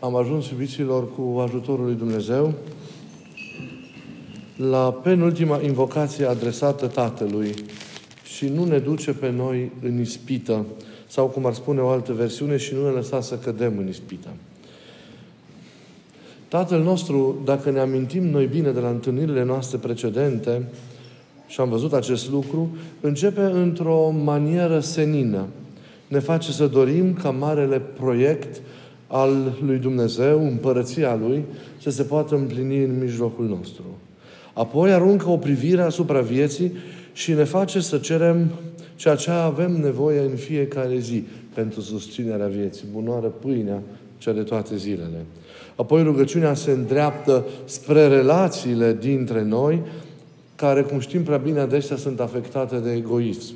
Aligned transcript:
am 0.00 0.16
ajuns, 0.16 0.50
iubiților, 0.50 1.14
cu 1.14 1.38
ajutorul 1.38 1.84
lui 1.84 1.94
Dumnezeu 1.94 2.54
la 4.56 4.92
penultima 4.92 5.60
invocație 5.62 6.24
adresată 6.24 6.86
Tatălui 6.86 7.54
și 8.22 8.48
nu 8.48 8.64
ne 8.64 8.78
duce 8.78 9.12
pe 9.12 9.30
noi 9.30 9.70
în 9.82 10.00
ispită, 10.00 10.66
sau 11.06 11.26
cum 11.26 11.46
ar 11.46 11.54
spune 11.54 11.80
o 11.80 11.88
altă 11.88 12.12
versiune, 12.12 12.56
și 12.56 12.74
nu 12.74 12.84
ne 12.84 12.90
lăsa 12.90 13.20
să 13.20 13.38
cădem 13.38 13.78
în 13.78 13.88
ispită. 13.88 14.28
Tatăl 16.48 16.82
nostru, 16.82 17.36
dacă 17.44 17.70
ne 17.70 17.78
amintim 17.78 18.26
noi 18.26 18.46
bine 18.46 18.70
de 18.70 18.80
la 18.80 18.88
întâlnirile 18.88 19.44
noastre 19.44 19.78
precedente, 19.78 20.62
și 21.46 21.60
am 21.60 21.68
văzut 21.68 21.92
acest 21.92 22.30
lucru, 22.30 22.76
începe 23.00 23.40
într-o 23.40 24.10
manieră 24.10 24.80
senină. 24.80 25.46
Ne 26.08 26.18
face 26.18 26.52
să 26.52 26.66
dorim 26.66 27.14
ca 27.14 27.30
marele 27.30 27.78
proiect 27.78 28.60
al 29.08 29.58
lui 29.66 29.78
Dumnezeu, 29.78 30.46
împărăția 30.46 31.18
Lui, 31.26 31.44
să 31.82 31.90
se 31.90 32.02
poată 32.02 32.34
împlini 32.34 32.84
în 32.84 32.98
mijlocul 32.98 33.46
nostru. 33.46 33.84
Apoi 34.52 34.92
aruncă 34.92 35.28
o 35.28 35.36
privire 35.36 35.82
asupra 35.82 36.20
vieții 36.20 36.72
și 37.12 37.32
ne 37.32 37.44
face 37.44 37.80
să 37.80 37.98
cerem 37.98 38.50
ceea 38.96 39.14
ce 39.14 39.30
avem 39.30 39.72
nevoie 39.72 40.20
în 40.20 40.36
fiecare 40.36 40.98
zi 40.98 41.24
pentru 41.54 41.80
susținerea 41.80 42.46
vieții, 42.46 42.84
bunoară 42.92 43.26
pâinea 43.26 43.82
cea 44.18 44.32
de 44.32 44.42
toate 44.42 44.76
zilele. 44.76 45.24
Apoi 45.76 46.02
rugăciunea 46.02 46.54
se 46.54 46.70
îndreaptă 46.70 47.44
spre 47.64 48.06
relațiile 48.06 48.96
dintre 49.00 49.42
noi, 49.42 49.82
care, 50.56 50.82
cum 50.82 50.98
știm 50.98 51.22
prea 51.22 51.36
bine, 51.36 51.60
adesea 51.60 51.96
sunt 51.96 52.20
afectate 52.20 52.76
de 52.76 52.92
egoism. 52.92 53.54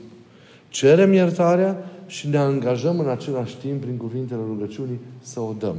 Cerem 0.69 1.13
iertarea 1.13 1.91
și 2.13 2.29
ne 2.29 2.37
angajăm 2.37 2.99
în 2.99 3.09
același 3.09 3.57
timp, 3.57 3.81
prin 3.81 3.97
cuvintele 3.97 4.41
rugăciunii, 4.47 4.99
să 5.23 5.41
o 5.41 5.55
dăm. 5.59 5.77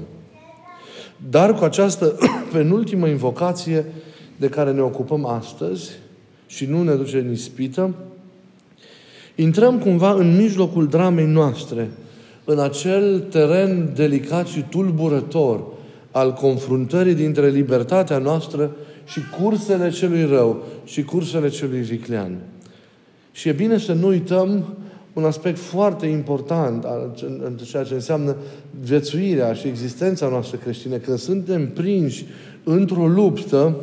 Dar 1.30 1.54
cu 1.54 1.64
această 1.64 2.18
penultimă 2.54 3.08
invocație 3.08 3.86
de 4.38 4.48
care 4.48 4.72
ne 4.72 4.82
ocupăm 4.82 5.26
astăzi 5.26 5.92
și 6.48 6.66
nu 6.66 6.84
ne 6.84 6.94
duce 6.94 7.18
în 7.18 7.32
ispită, 7.32 7.94
intrăm 9.36 9.80
cumva 9.80 10.12
în 10.12 10.36
mijlocul 10.36 10.88
dramei 10.88 11.26
noastre, 11.26 11.92
în 12.46 12.60
acel 12.60 13.20
teren 13.20 13.92
delicat 13.96 14.48
și 14.48 14.66
tulburător 14.70 15.64
al 16.12 16.34
confruntării 16.34 17.16
dintre 17.16 17.50
libertatea 17.50 18.18
noastră 18.18 18.76
și 19.06 19.20
cursele 19.42 19.90
celui 19.90 20.26
rău 20.26 20.64
și 20.86 21.04
cursele 21.04 21.50
celui 21.50 21.82
viclean. 21.82 22.38
Și 23.32 23.50
e 23.50 23.52
bine 23.52 23.78
să 23.78 23.94
nu 23.94 24.08
uităm 24.08 24.78
un 25.14 25.24
aspect 25.24 25.58
foarte 25.58 26.06
important 26.06 26.86
în 27.44 27.58
ceea 27.64 27.84
ce 27.84 27.94
înseamnă 27.94 28.36
viețuirea 28.84 29.54
și 29.54 29.68
existența 29.68 30.28
noastră 30.28 30.58
creștină. 30.58 30.96
Când 30.96 31.18
suntem 31.18 31.70
prinși 31.70 32.26
într-o 32.64 33.08
luptă, 33.08 33.76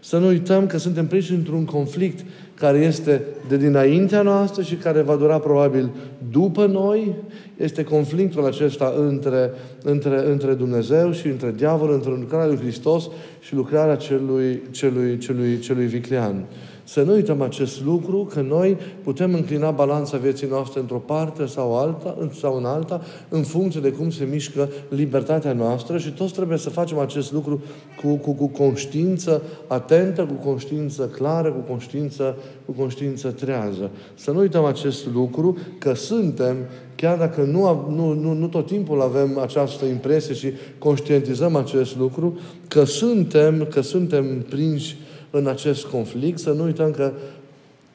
să 0.00 0.18
nu 0.18 0.26
uităm 0.26 0.66
că 0.66 0.78
suntem 0.78 1.06
prinși 1.06 1.32
într-un 1.32 1.64
conflict 1.64 2.24
care 2.54 2.78
este 2.78 3.22
de 3.48 3.56
dinaintea 3.56 4.22
noastră 4.22 4.62
și 4.62 4.74
care 4.74 5.00
va 5.00 5.16
dura 5.16 5.38
probabil 5.38 5.90
după 6.30 6.66
noi, 6.66 7.14
este 7.56 7.84
conflictul 7.84 8.46
acesta 8.46 8.94
între, 8.98 9.50
între, 9.82 10.30
între 10.30 10.54
Dumnezeu 10.54 11.12
și 11.12 11.26
între 11.26 11.52
diavol, 11.56 11.92
între 11.92 12.10
lucrarea 12.10 12.46
lui 12.46 12.58
Hristos 12.58 13.08
și 13.40 13.54
lucrarea 13.54 13.96
celui, 13.96 14.62
celui, 14.70 15.18
celui, 15.18 15.58
celui 15.58 15.86
viclean. 15.86 16.44
Să 16.90 17.02
nu 17.02 17.12
uităm 17.12 17.42
acest 17.42 17.84
lucru, 17.84 18.28
că 18.32 18.40
noi 18.40 18.76
putem 19.02 19.34
înclina 19.34 19.70
balanța 19.70 20.16
vieții 20.16 20.46
noastre 20.46 20.80
într-o 20.80 20.98
parte 20.98 21.46
sau, 21.46 21.78
alta, 21.78 22.28
sau 22.40 22.56
în 22.56 22.64
alta, 22.64 23.02
în 23.28 23.42
funcție 23.42 23.80
de 23.80 23.90
cum 23.90 24.10
se 24.10 24.24
mișcă 24.24 24.68
libertatea 24.88 25.52
noastră 25.52 25.98
și 25.98 26.10
toți 26.10 26.32
trebuie 26.32 26.58
să 26.58 26.70
facem 26.70 26.98
acest 26.98 27.32
lucru 27.32 27.62
cu, 28.02 28.14
cu, 28.14 28.32
cu 28.32 28.46
conștiință 28.46 29.42
atentă, 29.66 30.24
cu 30.24 30.48
conștiință 30.48 31.06
clară, 31.06 31.52
cu 31.52 31.70
conștiință, 31.70 32.36
cu 32.64 32.72
conștiință 32.72 33.30
trează. 33.30 33.90
Să 34.14 34.30
nu 34.30 34.38
uităm 34.38 34.64
acest 34.64 35.06
lucru, 35.12 35.56
că 35.78 35.94
suntem 35.94 36.56
chiar 36.94 37.18
dacă 37.18 37.42
nu, 37.42 37.86
nu, 37.88 38.12
nu, 38.12 38.32
nu 38.32 38.46
tot 38.46 38.66
timpul 38.66 39.00
avem 39.00 39.38
această 39.38 39.84
impresie 39.84 40.34
și 40.34 40.52
conștientizăm 40.78 41.56
acest 41.56 41.96
lucru, 41.96 42.38
că 42.68 42.84
suntem, 42.84 43.66
că 43.70 43.80
suntem 43.80 44.44
prinși 44.48 44.96
în 45.30 45.46
acest 45.46 45.84
conflict, 45.84 46.38
să 46.38 46.50
nu 46.50 46.64
uităm 46.64 46.90
că 46.90 47.12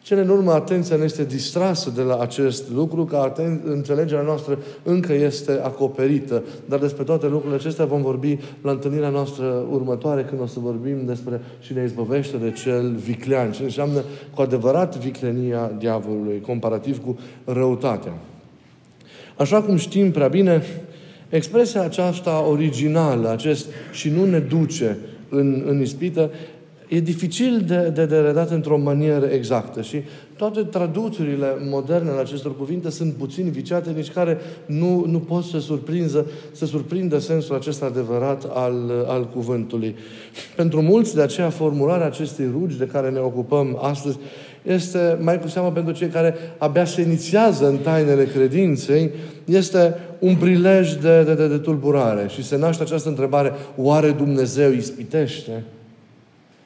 cele 0.05 0.21
în 0.21 0.29
urmă 0.29 0.51
atenția 0.51 0.95
ne 0.95 1.03
este 1.03 1.23
distrasă 1.23 1.89
de 1.95 2.01
la 2.01 2.17
acest 2.17 2.71
lucru, 2.71 3.05
că 3.05 3.31
aten- 3.31 3.61
înțelegerea 3.63 4.23
noastră 4.23 4.57
încă 4.83 5.13
este 5.13 5.59
acoperită. 5.63 6.43
Dar 6.65 6.79
despre 6.79 7.03
toate 7.03 7.27
lucrurile 7.27 7.55
acestea 7.55 7.85
vom 7.85 8.01
vorbi 8.01 8.37
la 8.61 8.71
întâlnirea 8.71 9.09
noastră 9.09 9.65
următoare, 9.71 10.23
când 10.23 10.41
o 10.41 10.45
să 10.45 10.59
vorbim 10.59 10.97
despre 11.05 11.41
și 11.59 11.73
ne 11.73 11.83
izbăvește 11.83 12.37
de 12.37 12.51
cel 12.51 12.95
viclean. 13.05 13.51
Ce 13.51 13.63
înseamnă 13.63 14.03
cu 14.35 14.41
adevărat 14.41 14.97
viclenia 14.97 15.71
diavolului, 15.77 16.41
comparativ 16.41 17.03
cu 17.03 17.19
răutatea. 17.45 18.13
Așa 19.37 19.61
cum 19.61 19.75
știm 19.75 20.11
prea 20.11 20.27
bine, 20.27 20.63
expresia 21.29 21.81
aceasta 21.81 22.45
originală, 22.47 23.29
acest 23.29 23.65
și 23.91 24.09
nu 24.09 24.25
ne 24.25 24.39
duce 24.39 24.97
în, 25.29 25.63
în 25.67 25.81
ispită, 25.81 26.31
e 26.87 26.99
dificil 26.99 27.63
de, 27.67 27.91
de, 27.93 28.05
de 28.05 28.17
redat 28.17 28.51
într-o 28.51 28.77
manieră 28.77 29.25
exactă 29.25 29.81
și 29.81 30.01
toate 30.37 30.61
traducerile 30.61 31.47
moderne 31.69 32.09
ale 32.09 32.19
acestor 32.19 32.57
cuvinte 32.57 32.89
sunt 32.89 33.13
puțin 33.13 33.51
viciate, 33.51 33.91
nici 33.91 34.11
care 34.11 34.37
nu, 34.65 35.05
nu 35.07 35.19
pot 35.19 35.43
să 35.43 35.59
surprinză, 35.59 36.25
să 36.51 36.65
surprindă 36.65 37.19
sensul 37.19 37.55
acesta 37.55 37.85
adevărat 37.85 38.43
al, 38.53 39.05
al 39.07 39.29
cuvântului. 39.29 39.95
Pentru 40.55 40.81
mulți, 40.81 41.15
de 41.15 41.21
aceea, 41.21 41.49
formularea 41.49 42.05
acestei 42.05 42.49
rugi 42.51 42.77
de 42.77 42.85
care 42.85 43.09
ne 43.09 43.19
ocupăm 43.19 43.79
astăzi 43.81 44.17
este, 44.61 45.17
mai 45.21 45.39
cu 45.39 45.47
seamă 45.47 45.71
pentru 45.71 45.93
cei 45.93 46.07
care 46.07 46.35
abia 46.57 46.85
se 46.85 47.01
inițiază 47.01 47.67
în 47.67 47.77
tainele 47.77 48.25
credinței, 48.25 49.11
este 49.45 49.95
un 50.19 50.35
prilej 50.35 50.93
de, 50.93 51.23
de, 51.23 51.33
de, 51.33 51.47
de 51.47 51.57
tulburare. 51.57 52.27
Și 52.27 52.43
se 52.43 52.57
naște 52.57 52.83
această 52.83 53.09
întrebare, 53.09 53.51
oare 53.77 54.11
Dumnezeu 54.11 54.71
ispitește? 54.71 55.63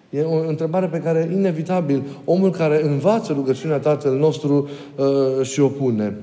E 0.10 0.22
o 0.22 0.48
întrebare 0.48 0.86
pe 0.86 0.98
care, 0.98 1.30
inevitabil, 1.34 2.02
omul 2.26 2.52
care 2.52 2.84
învață 2.84 3.34
rugăciunea 3.34 3.78
Tatăl 3.78 4.18
nostru 4.18 4.70
uh, 4.96 5.46
și 5.46 5.60
o 5.60 5.68
pune. 5.68 6.16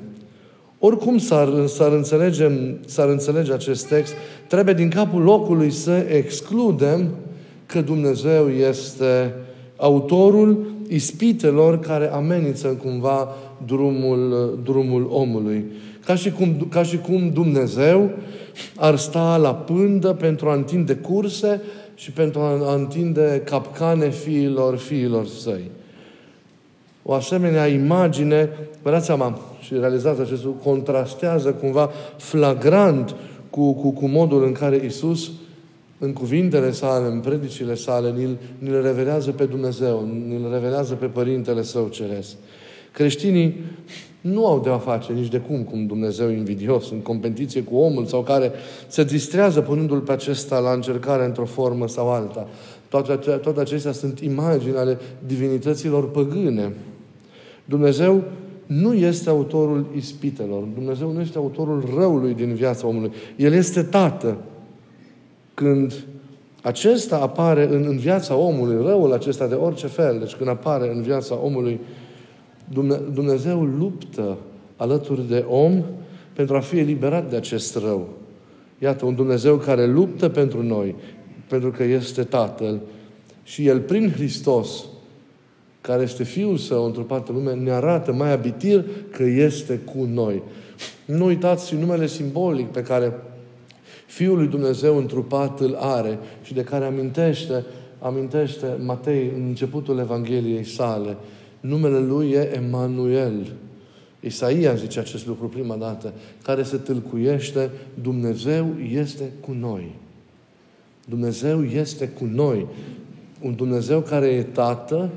Oricum 0.78 1.19
s-ar, 1.19 1.66
s-ar, 1.66 1.92
înțelege, 1.92 2.50
s-ar 2.86 3.08
înțelege 3.08 3.52
acest 3.52 3.88
text, 3.88 4.12
trebuie 4.48 4.74
din 4.74 4.88
capul 4.88 5.22
locului 5.22 5.70
să 5.70 6.06
excludem 6.08 7.08
că 7.66 7.80
Dumnezeu 7.80 8.48
este 8.48 9.34
autorul 9.76 10.66
ispitelor 10.88 11.78
care 11.78 12.12
amenință 12.12 12.68
cumva 12.68 13.28
drumul, 13.66 14.58
drumul 14.64 15.08
omului. 15.10 15.64
Ca 16.04 16.14
și, 16.14 16.30
cum, 16.30 16.66
ca 16.70 16.82
și 16.82 16.98
cum 16.98 17.30
Dumnezeu 17.32 18.10
ar 18.76 18.97
sta 18.97 19.36
la 19.36 19.54
pândă 19.54 20.12
pentru 20.12 20.48
a 20.48 20.54
întinde 20.54 20.94
curse 20.94 21.60
și 21.96 22.10
pentru 22.10 22.40
a 22.40 22.74
întinde 22.74 23.42
capcane 23.44 24.10
fiilor 24.10 24.76
fiilor 24.76 25.26
săi. 25.26 25.70
O 27.02 27.12
asemenea 27.12 27.66
imagine, 27.66 28.50
vă 28.82 28.90
dați 28.90 29.06
seama, 29.06 29.38
și 29.60 29.74
realizați 29.74 30.20
acest 30.20 30.44
lucru, 30.44 30.68
contrastează 30.68 31.52
cumva 31.52 31.90
flagrant 32.16 33.14
cu, 33.50 33.72
cu, 33.72 33.90
cu 33.90 34.06
modul 34.06 34.44
în 34.44 34.52
care 34.52 34.82
Isus, 34.84 35.30
în 35.98 36.12
cuvintele 36.12 36.70
sale, 36.70 37.06
în 37.06 37.20
predicile 37.20 37.74
sale, 37.74 38.10
ni-l, 38.10 38.36
ni-l 38.58 38.82
revelează 38.82 39.30
pe 39.30 39.44
Dumnezeu, 39.44 40.08
ni-l 40.26 40.50
revelează 40.52 40.94
pe 40.94 41.06
Părintele 41.06 41.62
Său 41.62 41.88
Ceresc. 41.88 42.34
Creștinii 42.92 43.60
nu 44.32 44.47
au 44.47 44.60
de 44.60 44.70
a 44.70 44.78
face 44.78 45.12
nici 45.12 45.28
de 45.28 45.38
cum 45.38 45.62
cum 45.62 45.87
Dumnezeu 45.87 46.31
invidios, 46.31 46.91
în 46.91 46.98
competiție 46.98 47.62
cu 47.62 47.76
omul 47.76 48.04
sau 48.04 48.22
care 48.22 48.53
se 48.87 49.04
distrează 49.04 49.60
punându-l 49.60 50.00
pe 50.00 50.12
acesta 50.12 50.59
la 50.59 50.72
încercare 50.72 51.24
într-o 51.24 51.45
formă 51.45 51.89
sau 51.89 52.12
alta. 52.12 52.48
Toate, 52.89 53.15
toate 53.30 53.60
acestea 53.60 53.92
sunt 53.92 54.21
imagini 54.21 54.77
ale 54.77 54.98
divinităților 55.27 56.10
păgâne. 56.10 56.72
Dumnezeu 57.65 58.22
nu 58.66 58.95
este 58.95 59.28
autorul 59.28 59.86
ispitelor. 59.97 60.62
Dumnezeu 60.74 61.12
nu 61.12 61.21
este 61.21 61.39
autorul 61.39 61.84
răului 61.97 62.34
din 62.34 62.54
viața 62.54 62.86
omului. 62.86 63.12
El 63.36 63.53
este 63.53 63.83
tată. 63.83 64.36
Când 65.54 66.04
acesta 66.62 67.16
apare 67.16 67.68
în, 67.74 67.84
în 67.89 67.97
viața 67.97 68.36
omului, 68.36 68.86
răul 68.86 69.12
acesta 69.12 69.47
de 69.47 69.54
orice 69.54 69.86
fel, 69.86 70.18
deci 70.18 70.34
când 70.34 70.48
apare 70.48 70.92
în 70.95 71.03
viața 71.03 71.39
omului, 71.42 71.80
Dumnezeu 73.13 73.65
luptă 73.65 74.36
alături 74.77 75.28
de 75.28 75.45
om 75.48 75.83
pentru 76.33 76.57
a 76.57 76.60
fi 76.60 76.78
eliberat 76.78 77.30
de 77.30 77.36
acest 77.36 77.77
rău. 77.77 78.09
Iată, 78.78 79.04
un 79.04 79.15
Dumnezeu 79.15 79.57
care 79.57 79.86
luptă 79.86 80.28
pentru 80.28 80.63
noi, 80.63 80.95
pentru 81.48 81.71
că 81.71 81.84
este 81.84 82.22
Tatăl 82.22 82.80
și 83.42 83.66
El, 83.66 83.80
prin 83.80 84.10
Hristos, 84.10 84.84
care 85.80 86.03
este 86.03 86.24
Fiul 86.24 86.57
Său 86.57 86.84
într-o 86.84 87.22
lume, 87.27 87.54
ne 87.54 87.71
arată 87.71 88.13
mai 88.13 88.33
abitir 88.33 88.84
că 89.10 89.22
este 89.22 89.77
cu 89.77 90.04
noi. 90.12 90.42
Nu 91.04 91.24
uitați 91.24 91.69
și 91.69 91.74
numele 91.74 92.07
simbolic 92.07 92.66
pe 92.66 92.83
care 92.83 93.12
Fiul 94.07 94.36
lui 94.36 94.47
Dumnezeu 94.47 94.97
întrupat 94.97 95.60
îl 95.60 95.77
are 95.80 96.19
și 96.42 96.54
de 96.54 96.62
care 96.62 96.84
amintește, 96.84 97.65
amintește 97.98 98.66
Matei 98.84 99.33
în 99.36 99.45
începutul 99.47 99.98
Evangheliei 99.98 100.65
sale. 100.65 101.16
Numele 101.60 101.98
lui 101.98 102.30
e 102.30 102.53
Emanuel. 102.54 103.53
Isaia 104.20 104.74
zice 104.74 104.98
acest 104.98 105.26
lucru 105.26 105.48
prima 105.48 105.76
dată, 105.76 106.12
care 106.42 106.62
se 106.62 106.76
tâlcuiește, 106.76 107.70
Dumnezeu 108.03 108.66
este 108.92 109.32
cu 109.41 109.53
noi. 109.53 109.94
Dumnezeu 111.08 111.64
este 111.64 112.08
cu 112.08 112.24
noi. 112.24 112.66
Un 113.41 113.54
Dumnezeu 113.54 114.00
care 114.00 114.26
e 114.26 114.42
Tată, 114.42 115.10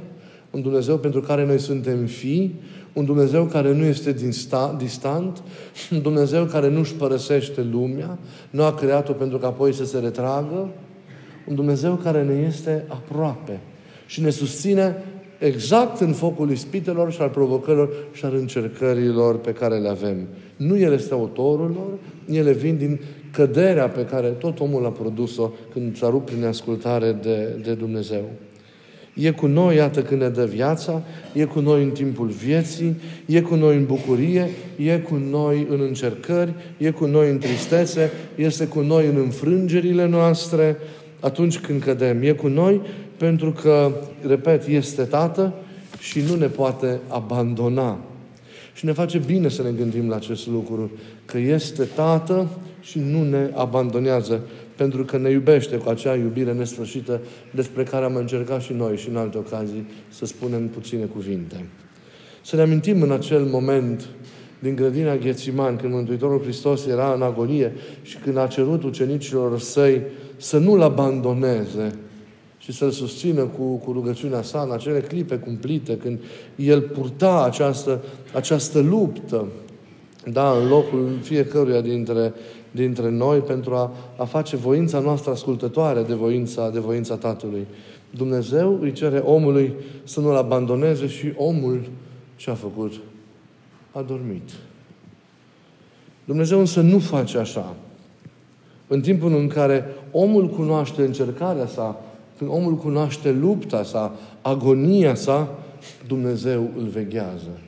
un 0.51 0.61
Dumnezeu 0.61 0.97
pentru 0.97 1.21
care 1.21 1.45
noi 1.45 1.59
suntem 1.59 2.05
fii, 2.05 2.55
un 2.93 3.05
Dumnezeu 3.05 3.45
care 3.45 3.73
nu 3.73 3.83
este 3.83 4.15
distant, 4.77 5.43
un 5.91 6.01
Dumnezeu 6.01 6.45
care 6.45 6.69
nu 6.69 6.79
își 6.79 6.93
părăsește 6.93 7.61
lumea, 7.61 8.17
nu 8.49 8.63
a 8.63 8.73
creat-o 8.73 9.13
pentru 9.13 9.37
că 9.37 9.45
apoi 9.45 9.73
să 9.73 9.85
se 9.85 9.99
retragă, 9.99 10.69
un 11.47 11.55
Dumnezeu 11.55 11.95
care 11.95 12.23
ne 12.23 12.45
este 12.47 12.85
aproape 12.87 13.59
și 14.05 14.21
ne 14.21 14.29
susține 14.29 15.03
exact 15.39 15.99
în 15.99 16.13
focul 16.13 16.51
ispitelor 16.51 17.11
și 17.11 17.21
al 17.21 17.29
provocărilor 17.29 17.89
și 18.11 18.25
al 18.25 18.35
încercărilor 18.35 19.37
pe 19.37 19.51
care 19.51 19.75
le 19.75 19.89
avem. 19.89 20.27
Nu 20.55 20.77
El 20.77 20.93
este 20.93 21.13
autorul 21.13 21.71
lor, 21.75 21.97
ele 22.37 22.51
vin 22.51 22.77
din 22.77 22.99
căderea 23.31 23.87
pe 23.87 24.05
care 24.05 24.27
tot 24.27 24.59
omul 24.59 24.85
a 24.85 24.89
produs-o 24.89 25.51
când 25.71 25.97
s-a 25.97 26.09
rupt 26.09 26.29
prin 26.29 26.45
ascultare 26.45 27.17
de, 27.21 27.59
de 27.63 27.73
Dumnezeu. 27.73 28.23
E 29.13 29.31
cu 29.31 29.47
noi, 29.47 29.75
iată, 29.75 30.01
când 30.01 30.21
ne 30.21 30.29
dă 30.29 30.45
viața, 30.45 31.03
e 31.33 31.43
cu 31.43 31.59
noi 31.59 31.83
în 31.83 31.89
timpul 31.89 32.27
vieții, 32.27 32.95
e 33.25 33.41
cu 33.41 33.55
noi 33.55 33.75
în 33.75 33.85
bucurie, 33.85 34.49
e 34.77 34.97
cu 34.97 35.15
noi 35.29 35.67
în 35.69 35.81
încercări, 35.81 36.53
e 36.77 36.91
cu 36.91 37.05
noi 37.05 37.29
în 37.29 37.37
tristețe, 37.37 38.11
este 38.35 38.67
cu 38.67 38.79
noi 38.79 39.07
în 39.07 39.15
înfrângerile 39.15 40.07
noastre, 40.07 40.77
atunci 41.19 41.59
când 41.59 41.83
cădem. 41.83 42.21
E 42.21 42.31
cu 42.31 42.47
noi 42.47 42.81
pentru 43.19 43.51
că, 43.51 43.91
repet, 44.27 44.67
este 44.67 45.03
Tată 45.03 45.53
și 45.99 46.21
nu 46.29 46.35
ne 46.35 46.47
poate 46.47 46.99
abandona. 47.07 47.99
Și 48.73 48.85
ne 48.85 48.91
face 48.91 49.17
bine 49.17 49.49
să 49.49 49.63
ne 49.63 49.71
gândim 49.71 50.09
la 50.09 50.15
acest 50.15 50.47
lucru, 50.47 50.91
că 51.25 51.37
este 51.37 51.83
Tată 51.83 52.47
și 52.81 52.99
nu 52.99 53.23
ne 53.23 53.49
abandonează, 53.53 54.41
pentru 54.75 55.03
că 55.05 55.17
ne 55.17 55.29
iubește 55.29 55.77
cu 55.77 55.89
acea 55.89 56.15
iubire 56.15 56.53
nesfârșită 56.53 57.21
despre 57.51 57.83
care 57.83 58.05
am 58.05 58.15
încercat 58.15 58.61
și 58.61 58.73
noi 58.73 58.97
și 58.97 59.09
în 59.09 59.15
alte 59.15 59.37
ocazii 59.37 59.87
să 60.09 60.25
spunem 60.25 60.67
puține 60.67 61.03
cuvinte. 61.03 61.65
Să 62.41 62.55
ne 62.55 62.61
amintim 62.61 63.01
în 63.01 63.11
acel 63.11 63.43
moment 63.43 64.07
din 64.59 64.75
grădina 64.75 65.15
Ghețiman, 65.15 65.75
când 65.75 65.93
Mântuitorul 65.93 66.41
Hristos 66.41 66.85
era 66.85 67.13
în 67.13 67.21
agonie 67.21 67.73
și 68.01 68.17
când 68.17 68.37
a 68.37 68.47
cerut 68.47 68.83
ucenicilor 68.83 69.59
săi 69.59 70.01
să 70.37 70.57
nu-L 70.57 70.81
abandoneze, 70.81 71.95
și 72.69 72.75
să-L 72.75 72.91
susțină 72.91 73.43
cu, 73.43 73.75
cu 73.75 73.91
rugăciunea 73.91 74.41
sa 74.41 74.61
în 74.61 74.71
acele 74.71 74.99
clipe 74.99 75.35
cumplite, 75.35 75.97
când 75.97 76.19
El 76.55 76.81
purta 76.81 77.43
această, 77.43 78.03
această 78.33 78.79
luptă, 78.79 79.47
da, 80.31 80.51
în 80.51 80.67
locul 80.67 81.17
fiecăruia 81.21 81.81
dintre, 81.81 82.33
dintre 82.71 83.09
noi 83.09 83.39
pentru 83.39 83.75
a, 83.75 83.91
a 84.17 84.25
face 84.25 84.55
voința 84.55 84.99
noastră 84.99 85.31
ascultătoare 85.31 86.01
de 86.01 86.13
voința, 86.13 86.69
de 86.69 86.79
voința 86.79 87.15
Tatălui. 87.15 87.67
Dumnezeu 88.09 88.79
îi 88.81 88.91
cere 88.91 89.17
omului 89.17 89.73
să 90.03 90.19
nu-L 90.19 90.35
abandoneze 90.35 91.07
și 91.07 91.33
omul 91.35 91.81
ce 92.35 92.49
a 92.49 92.55
făcut? 92.55 92.93
A 93.91 94.01
dormit. 94.01 94.49
Dumnezeu 96.25 96.59
însă 96.59 96.81
nu 96.81 96.99
face 96.99 97.37
așa. 97.37 97.75
În 98.87 99.01
timpul 99.01 99.35
în 99.35 99.47
care 99.47 99.85
omul 100.11 100.47
cunoaște 100.47 101.01
încercarea 101.01 101.67
sa, 101.67 102.03
când 102.39 102.51
omul 102.51 102.75
cunoaște 102.75 103.31
lupta 103.31 103.83
sa, 103.83 104.15
agonia 104.41 105.15
sa, 105.15 105.59
Dumnezeu 106.07 106.69
îl 106.77 106.87
veghează. 106.87 107.59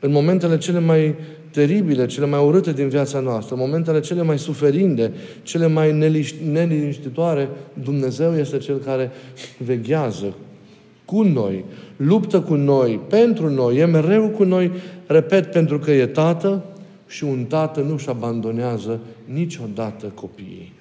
În 0.00 0.12
momentele 0.12 0.58
cele 0.58 0.78
mai 0.78 1.14
teribile, 1.50 2.06
cele 2.06 2.26
mai 2.26 2.44
urâte 2.44 2.72
din 2.72 2.88
viața 2.88 3.20
noastră, 3.20 3.56
momentele 3.56 4.00
cele 4.00 4.22
mai 4.22 4.38
suferinde, 4.38 5.12
cele 5.42 5.66
mai 5.66 5.92
neliniștitoare, 6.52 7.48
Dumnezeu 7.82 8.36
este 8.36 8.58
Cel 8.58 8.76
care 8.76 9.10
veghează 9.58 10.34
cu 11.04 11.22
noi, 11.22 11.64
luptă 11.96 12.40
cu 12.40 12.54
noi, 12.54 13.00
pentru 13.08 13.50
noi, 13.50 13.76
e 13.76 13.84
mereu 13.84 14.28
cu 14.28 14.44
noi, 14.44 14.72
repet, 15.06 15.50
pentru 15.50 15.78
că 15.78 15.90
e 15.90 16.06
Tată 16.06 16.64
și 17.06 17.24
un 17.24 17.44
Tată 17.44 17.80
nu-și 17.80 18.08
abandonează 18.08 19.00
niciodată 19.24 20.06
copiii. 20.14 20.72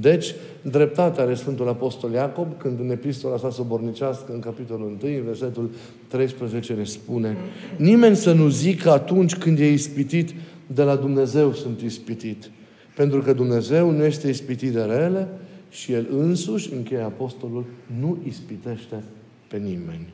Deci, 0.00 0.34
dreptatea 0.62 1.22
are 1.22 1.34
Sfântul 1.34 1.68
Apostol 1.68 2.12
Iacob, 2.12 2.58
când 2.58 2.80
în 2.80 2.90
epistola 2.90 3.36
sa 3.36 3.50
sobornicească, 3.50 4.32
în 4.32 4.40
capitolul 4.40 4.98
1, 5.02 5.16
în 5.16 5.24
versetul 5.24 5.70
13, 6.08 6.72
ne 6.72 6.84
spune 6.84 7.36
Nimeni 7.76 8.16
să 8.16 8.32
nu 8.32 8.48
zică 8.48 8.90
atunci 8.90 9.36
când 9.36 9.58
e 9.58 9.72
ispitit, 9.72 10.34
de 10.66 10.82
la 10.82 10.96
Dumnezeu 10.96 11.52
sunt 11.52 11.80
ispitit. 11.80 12.50
Pentru 12.96 13.20
că 13.20 13.32
Dumnezeu 13.32 13.90
nu 13.90 14.04
este 14.04 14.28
ispitit 14.28 14.72
de 14.72 14.82
rele 14.82 15.28
și 15.70 15.92
El 15.92 16.06
însuși, 16.10 16.72
încheie 16.72 17.02
Apostolul, 17.02 17.64
nu 18.00 18.18
ispitește 18.26 19.02
pe 19.48 19.56
nimeni. 19.56 20.12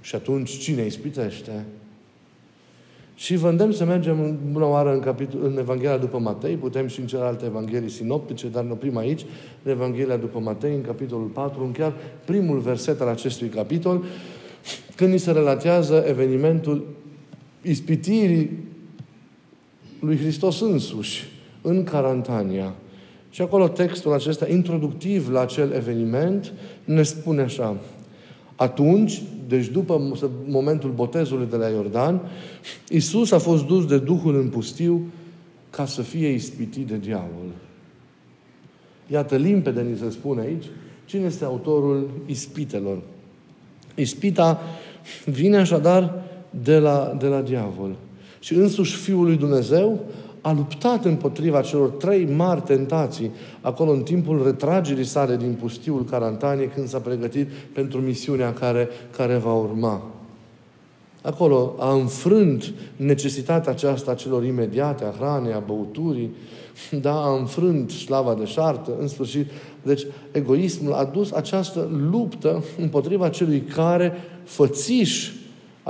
Și 0.00 0.14
atunci, 0.14 0.50
cine 0.50 0.86
ispitește? 0.86 1.64
Și 3.18 3.36
vă 3.36 3.48
îndemn 3.48 3.72
să 3.72 3.84
mergem 3.84 4.20
în 4.20 4.36
bună 4.50 4.64
oară 4.64 4.92
în, 4.92 5.00
capitol, 5.00 5.40
în 5.44 5.58
Evanghelia 5.58 5.96
după 5.96 6.18
Matei, 6.18 6.56
putem 6.56 6.86
și 6.86 7.00
în 7.00 7.06
celelalte 7.06 7.44
Evanghelii 7.44 7.90
sinoptice, 7.90 8.48
dar 8.48 8.64
ne 8.64 8.70
oprim 8.70 8.96
aici, 8.96 9.24
în 9.62 9.70
Evanghelia 9.70 10.16
după 10.16 10.38
Matei, 10.38 10.74
în 10.74 10.80
capitolul 10.80 11.26
4, 11.26 11.64
în 11.64 11.72
chiar 11.72 11.92
primul 12.24 12.58
verset 12.58 13.00
al 13.00 13.08
acestui 13.08 13.48
capitol, 13.48 14.04
când 14.94 15.12
ni 15.12 15.18
se 15.18 15.32
relatează 15.32 16.04
evenimentul 16.08 16.86
ispitirii 17.62 18.64
lui 20.00 20.16
Hristos 20.16 20.60
însuși 20.60 21.24
în 21.62 21.84
Carantania. 21.84 22.74
Și 23.30 23.42
acolo 23.42 23.68
textul 23.68 24.12
acesta, 24.12 24.48
introductiv 24.48 25.30
la 25.30 25.40
acel 25.40 25.72
eveniment, 25.72 26.52
ne 26.84 27.02
spune 27.02 27.42
așa. 27.42 27.76
Atunci, 28.56 29.22
deci 29.48 29.66
după 29.66 30.18
momentul 30.46 30.90
botezului 30.90 31.46
de 31.50 31.56
la 31.56 31.68
Iordan, 31.68 32.20
Isus 32.88 33.32
a 33.32 33.38
fost 33.38 33.66
dus 33.66 33.86
de 33.86 33.98
Duhul 33.98 34.34
în 34.34 34.48
pustiu 34.48 35.00
ca 35.70 35.86
să 35.86 36.02
fie 36.02 36.28
ispitit 36.28 36.86
de 36.86 36.96
diavol. 36.96 37.50
Iată, 39.06 39.36
limpede 39.36 39.82
ni 39.82 39.98
se 39.98 40.10
spune 40.10 40.40
aici, 40.40 40.64
cine 41.04 41.24
este 41.24 41.44
autorul 41.44 42.10
ispitelor. 42.26 42.98
Ispita 43.94 44.60
vine 45.24 45.56
așadar 45.56 46.24
de 46.50 46.78
la, 46.78 47.16
de 47.18 47.26
la 47.26 47.40
diavol. 47.40 47.96
Și 48.40 48.54
însuși 48.54 48.96
Fiul 48.96 49.24
lui 49.24 49.36
Dumnezeu 49.36 50.00
a 50.46 50.52
luptat 50.52 51.04
împotriva 51.04 51.60
celor 51.60 51.88
trei 51.88 52.24
mari 52.24 52.60
tentații 52.60 53.30
acolo 53.60 53.90
în 53.90 54.02
timpul 54.02 54.44
retragerii 54.44 55.04
sale 55.04 55.36
din 55.36 55.56
pustiul 55.60 56.04
Carantaniei 56.04 56.68
când 56.74 56.88
s-a 56.88 56.98
pregătit 56.98 57.48
pentru 57.50 58.00
misiunea 58.00 58.52
care, 58.52 58.88
care 59.16 59.36
va 59.36 59.54
urma. 59.54 60.02
Acolo 61.22 61.74
a 61.78 61.92
înfrânt 61.92 62.72
necesitatea 62.96 63.72
aceasta 63.72 64.10
a 64.10 64.14
celor 64.14 64.44
imediate, 64.44 65.04
a 65.04 65.14
hranei, 65.18 65.52
a 65.52 65.62
băuturii, 65.66 66.30
da, 67.06 67.14
a 67.14 67.36
înfrânt 67.38 67.90
slava 67.90 68.34
de 68.34 68.44
șartă, 68.44 68.96
în 69.00 69.08
sfârșit. 69.08 69.50
Deci, 69.82 70.02
egoismul 70.32 70.92
a 70.92 71.04
dus 71.04 71.32
această 71.32 71.88
luptă 72.10 72.64
împotriva 72.78 73.28
celui 73.28 73.60
care, 73.60 74.12
fățiș, 74.44 75.30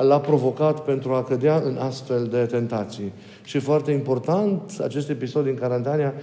l-a 0.02 0.20
provocat 0.20 0.84
pentru 0.84 1.12
a 1.12 1.22
cădea 1.22 1.62
în 1.64 1.76
astfel 1.76 2.28
de 2.30 2.38
tentații. 2.38 3.12
Și 3.44 3.58
foarte 3.58 3.90
important, 3.90 4.72
acest 4.82 5.08
episod 5.08 5.44
din 5.44 5.54
Carantania, 5.54 6.14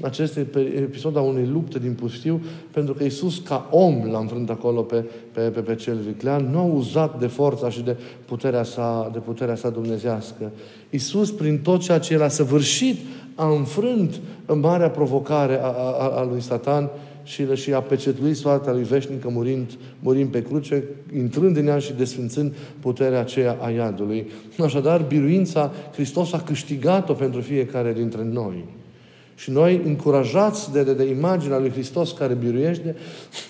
acest 0.00 0.36
episod 0.76 1.16
a 1.16 1.20
unei 1.20 1.46
lupte 1.46 1.78
din 1.78 1.94
pustiu, 1.94 2.42
pentru 2.70 2.94
că 2.94 3.02
Iisus, 3.02 3.38
ca 3.38 3.68
om, 3.70 4.10
l-a 4.10 4.18
înfrânt 4.18 4.50
acolo 4.50 4.80
pe, 4.80 5.04
pe, 5.32 5.40
pe, 5.40 5.60
pe 5.60 5.74
cel 5.74 5.96
viclean, 6.06 6.50
nu 6.50 6.58
a 6.58 6.62
uzat 6.62 7.18
de 7.18 7.26
forța 7.26 7.70
și 7.70 7.82
de 7.82 7.96
puterea 8.24 8.62
sa, 8.62 9.10
de 9.12 9.18
puterea 9.18 9.54
sa 9.54 9.70
dumnezească. 9.70 10.50
Iisus, 10.90 11.30
prin 11.30 11.58
tot 11.58 11.80
ceea 11.80 11.98
ce 11.98 12.14
El 12.14 12.22
a 12.22 12.28
săvârșit, 12.28 12.96
a 13.34 13.48
înfrânt 13.48 14.20
marea 14.46 14.90
provocare 14.90 15.60
a, 15.62 15.66
a, 15.66 16.08
a 16.16 16.24
lui 16.24 16.40
Satan 16.40 16.90
și, 17.30 17.54
și 17.54 17.72
a 17.72 17.80
pecetuit 17.80 18.36
soarta 18.36 18.72
lui 18.72 18.82
veșnică 18.82 19.28
murind, 19.28 19.70
murind 19.98 20.30
pe 20.30 20.42
cruce, 20.42 20.84
intrând 21.16 21.56
în 21.56 21.66
ea 21.66 21.78
și 21.78 21.92
desfințând 21.92 22.54
puterea 22.80 23.20
aceea 23.20 23.56
a 23.60 23.70
iadului. 23.70 24.26
Așadar, 24.58 25.02
biruința, 25.02 25.72
Hristos 25.92 26.32
a 26.32 26.40
câștigat-o 26.40 27.12
pentru 27.12 27.40
fiecare 27.40 27.92
dintre 27.92 28.24
noi. 28.24 28.64
Și 29.34 29.50
noi, 29.50 29.80
încurajați 29.84 30.72
de, 30.72 30.82
de, 30.82 30.94
de 30.94 31.04
imaginea 31.04 31.58
lui 31.58 31.70
Hristos 31.70 32.12
care 32.12 32.34
biruiește, 32.34 32.96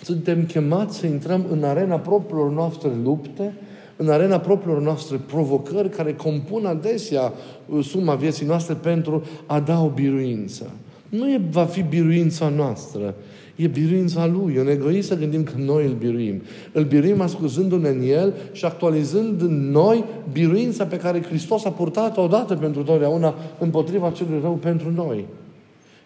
suntem 0.03 0.45
chemați 0.45 0.99
să 0.99 1.07
intrăm 1.07 1.47
în 1.51 1.65
arena 1.65 1.99
propriilor 1.99 2.51
noastre 2.51 2.91
lupte, 3.05 3.55
în 3.97 4.09
arena 4.09 4.41
propriilor 4.41 4.83
noastre 4.83 5.21
provocări 5.27 5.89
care 5.89 6.15
compun 6.15 6.67
adesea 6.67 7.33
uh, 7.67 7.85
suma 7.85 8.15
vieții 8.15 8.47
noastre 8.47 8.75
pentru 8.75 9.25
a 9.47 9.61
da 9.61 9.83
o 9.83 9.89
biruință. 9.89 10.71
Nu 11.09 11.31
e, 11.31 11.41
va 11.51 11.65
fi 11.65 11.83
biruința 11.83 12.49
noastră, 12.49 13.15
e 13.57 13.67
biruința 13.67 14.27
Lui. 14.27 14.55
E 14.55 14.61
un 14.61 14.69
egoist 14.69 15.09
să 15.09 15.17
gândim 15.17 15.43
că 15.43 15.53
noi 15.57 15.85
îl 15.85 15.93
biruim. 15.93 16.43
Îl 16.73 16.85
biruim 16.85 17.21
ascultându-ne 17.21 17.89
în 17.89 18.03
El 18.03 18.35
și 18.53 18.65
actualizând 18.65 19.41
în 19.41 19.71
noi 19.71 20.05
biruința 20.33 20.85
pe 20.85 20.97
care 20.97 21.23
Hristos 21.23 21.65
a 21.65 21.71
purtat-o 21.71 22.23
odată 22.23 22.55
pentru 22.55 22.83
totdeauna 22.83 23.35
împotriva 23.59 24.11
celui 24.11 24.41
rău 24.43 24.53
pentru 24.53 24.93
noi. 24.95 25.25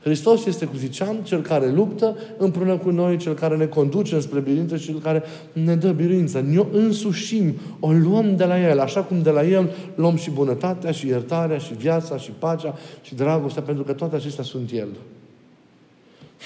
Hristos 0.05 0.47
este, 0.47 0.65
cum 0.65 0.79
ziceam, 0.79 1.17
cel 1.23 1.43
care 1.43 1.71
luptă 1.71 2.17
împreună 2.39 2.77
cu 2.77 2.91
noi, 2.91 3.17
cel 3.17 3.35
care 3.35 3.57
ne 3.57 3.67
conduce 3.67 4.21
spre 4.21 4.41
biruință 4.41 4.77
și 4.77 4.87
cel 4.87 5.01
care 5.01 5.23
ne 5.53 5.75
dă 5.75 5.91
biruință. 5.91 6.41
Ne 6.41 6.65
însușim, 6.73 7.55
o 7.81 7.91
luăm 7.93 8.37
de 8.37 8.45
la 8.45 8.69
El, 8.69 8.79
așa 8.79 9.01
cum 9.01 9.23
de 9.23 9.31
la 9.31 9.47
El 9.47 9.71
luăm 9.95 10.17
și 10.17 10.31
bunătatea, 10.31 10.91
și 10.91 11.07
iertarea, 11.07 11.59
și 11.59 11.75
viața, 11.75 12.17
și 12.17 12.31
pacea, 12.39 12.75
și 13.03 13.15
dragostea, 13.15 13.63
pentru 13.63 13.85
că 13.85 13.93
toate 13.93 14.17
acestea 14.17 14.45
sunt 14.45 14.71
El. 14.73 14.89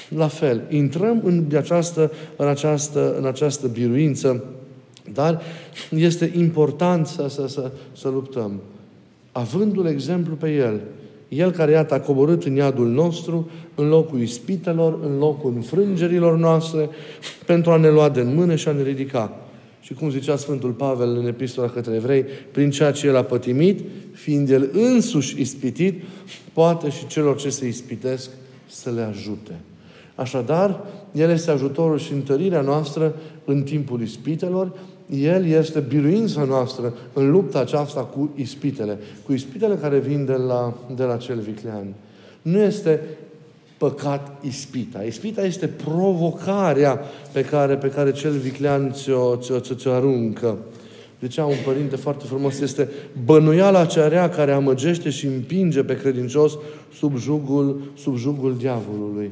La 0.08 0.28
fel, 0.28 0.62
intrăm 0.68 1.20
în 1.24 1.44
această, 1.56 2.12
în 2.36 2.48
această, 2.48 3.14
în 3.18 3.26
această 3.26 3.66
biruință, 3.66 4.44
dar 5.12 5.42
este 5.90 6.32
important 6.36 7.06
să, 7.06 7.26
să, 7.28 7.46
să, 7.48 7.70
să 7.92 8.08
luptăm. 8.08 8.60
Avându-l 9.32 9.86
exemplu 9.86 10.34
pe 10.34 10.50
El, 10.50 10.80
el 11.28 11.50
care, 11.50 11.70
iată, 11.70 11.94
a 11.94 12.00
coborât 12.00 12.44
în 12.44 12.54
iadul 12.54 12.88
nostru, 12.88 13.50
în 13.74 13.88
locul 13.88 14.20
ispitelor, 14.20 14.98
în 15.02 15.18
locul 15.18 15.52
înfrângerilor 15.54 16.38
noastre, 16.38 16.88
pentru 17.46 17.70
a 17.70 17.76
ne 17.76 17.90
lua 17.90 18.08
de 18.08 18.22
mână 18.22 18.54
și 18.54 18.68
a 18.68 18.72
ne 18.72 18.82
ridica. 18.82 19.40
Și 19.80 19.94
cum 19.94 20.10
zicea 20.10 20.36
Sfântul 20.36 20.70
Pavel 20.70 21.16
în 21.16 21.26
Epistola 21.26 21.68
către 21.68 21.94
Evrei, 21.94 22.24
prin 22.50 22.70
ceea 22.70 22.92
ce 22.92 23.06
El 23.06 23.16
a 23.16 23.22
pătimit, 23.22 23.80
fiind 24.12 24.50
El 24.50 24.70
însuși 24.72 25.40
ispitit, 25.40 26.02
poate 26.52 26.90
și 26.90 27.06
celor 27.06 27.36
ce 27.36 27.50
se 27.50 27.66
ispitesc 27.66 28.30
să 28.66 28.90
le 28.90 29.00
ajute. 29.00 29.54
Așadar, 30.18 30.80
El 31.12 31.30
este 31.30 31.50
ajutorul 31.50 31.98
și 31.98 32.12
întărirea 32.12 32.60
noastră 32.60 33.14
în 33.44 33.62
timpul 33.62 34.02
ispitelor, 34.02 34.72
el 35.10 35.46
este 35.46 35.80
biruința 35.80 36.44
noastră 36.44 36.94
în 37.12 37.30
lupta 37.30 37.58
aceasta 37.58 38.00
cu 38.00 38.30
ispitele. 38.36 38.98
Cu 39.24 39.32
ispitele 39.32 39.74
care 39.74 39.98
vin 39.98 40.24
de 40.24 40.32
la, 40.32 40.74
de 40.94 41.02
la 41.02 41.16
cel 41.16 41.38
viclean. 41.38 41.86
Nu 42.42 42.58
este 42.58 43.00
păcat 43.78 44.44
ispita. 44.44 45.02
Ispita 45.02 45.44
este 45.44 45.66
provocarea 45.66 47.00
pe 47.32 47.44
care, 47.44 47.76
pe 47.76 47.88
care 47.88 48.12
cel 48.12 48.32
viclean 48.32 48.92
ți-o, 48.92 49.36
ți-o, 49.36 49.58
ți-o 49.58 49.92
aruncă. 49.92 50.58
Zicea 51.20 51.44
un 51.44 51.56
părinte 51.64 51.96
foarte 51.96 52.24
frumos, 52.26 52.60
este 52.60 52.88
bănuiala 53.24 53.84
cea 53.84 54.08
rea 54.08 54.28
care 54.28 54.52
amăgește 54.52 55.10
și 55.10 55.26
împinge 55.26 55.82
pe 55.82 55.96
credincios 55.96 56.58
sub 56.94 57.16
jugul, 57.16 57.82
sub 57.96 58.16
jugul 58.16 58.56
diavolului. 58.56 59.30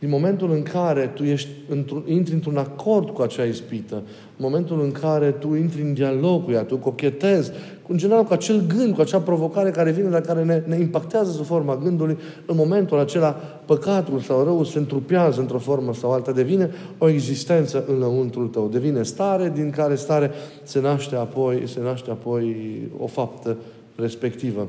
Din 0.00 0.08
momentul 0.08 0.52
în 0.52 0.62
care 0.62 1.06
tu 1.06 1.24
ești 1.24 1.48
într 1.68 1.94
intri 2.06 2.34
într-un 2.34 2.56
acord 2.56 3.10
cu 3.10 3.22
acea 3.22 3.44
ispită, 3.44 3.94
în 3.94 4.36
momentul 4.36 4.82
în 4.82 4.92
care 4.92 5.30
tu 5.30 5.54
intri 5.54 5.82
în 5.82 5.94
dialog 5.94 6.44
cu 6.44 6.50
ea, 6.50 6.62
tu 6.62 6.76
cochetezi, 6.76 7.50
în 7.86 7.96
general 7.96 8.24
cu 8.24 8.32
acel 8.32 8.66
gând, 8.66 8.94
cu 8.94 9.00
acea 9.00 9.20
provocare 9.20 9.70
care 9.70 9.90
vine, 9.90 10.08
dar 10.08 10.20
care 10.20 10.44
ne, 10.44 10.62
ne 10.66 10.76
impactează 10.76 11.30
sub 11.30 11.44
forma 11.44 11.76
gândului, 11.76 12.18
în 12.46 12.56
momentul 12.56 12.98
acela 12.98 13.30
păcatul 13.64 14.20
sau 14.20 14.44
răul 14.44 14.64
se 14.64 14.78
întrupează 14.78 15.40
într-o 15.40 15.58
formă 15.58 15.94
sau 15.94 16.12
alta, 16.12 16.32
devine 16.32 16.70
o 16.98 17.08
existență 17.08 17.84
în 17.88 17.98
lăuntrul 17.98 18.48
tău, 18.48 18.68
devine 18.68 19.02
stare 19.02 19.52
din 19.54 19.70
care 19.70 19.94
stare 19.94 20.30
se 20.62 20.80
naște 20.80 21.16
apoi, 21.16 21.62
se 21.66 21.80
naște 21.82 22.10
apoi 22.10 22.56
o 22.98 23.06
faptă 23.06 23.56
respectivă. 23.96 24.66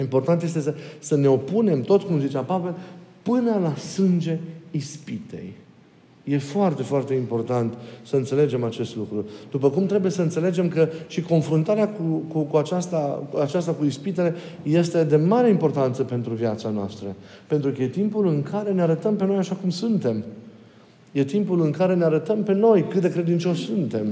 Important 0.00 0.42
este 0.42 0.60
să, 0.60 0.74
să 0.98 1.16
ne 1.16 1.28
opunem, 1.28 1.80
tot 1.80 2.02
cum 2.02 2.20
zicea 2.20 2.40
Pavel, 2.40 2.74
până 3.22 3.58
la 3.62 3.74
sânge 3.76 4.38
ispitei. 4.70 5.52
E 6.24 6.38
foarte, 6.38 6.82
foarte 6.82 7.14
important 7.14 7.74
să 8.02 8.16
înțelegem 8.16 8.64
acest 8.64 8.96
lucru. 8.96 9.24
După 9.50 9.70
cum 9.70 9.86
trebuie 9.86 10.10
să 10.10 10.22
înțelegem 10.22 10.68
că 10.68 10.88
și 11.06 11.22
confruntarea 11.22 11.88
cu, 11.88 12.22
cu, 12.28 12.40
cu 12.40 12.56
aceasta, 12.56 13.22
aceasta 13.40 13.72
cu 13.72 13.84
ispitele 13.84 14.34
este 14.62 15.04
de 15.04 15.16
mare 15.16 15.48
importanță 15.48 16.02
pentru 16.02 16.34
viața 16.34 16.68
noastră. 16.68 17.16
Pentru 17.46 17.70
că 17.70 17.82
e 17.82 17.88
timpul 17.88 18.26
în 18.26 18.42
care 18.42 18.72
ne 18.72 18.82
arătăm 18.82 19.16
pe 19.16 19.24
noi 19.24 19.36
așa 19.36 19.54
cum 19.54 19.70
suntem. 19.70 20.24
E 21.12 21.24
timpul 21.24 21.62
în 21.62 21.70
care 21.70 21.94
ne 21.94 22.04
arătăm 22.04 22.42
pe 22.42 22.52
noi 22.52 22.84
cât 22.88 23.00
de 23.00 23.10
credincioși 23.10 23.64
suntem. 23.64 24.06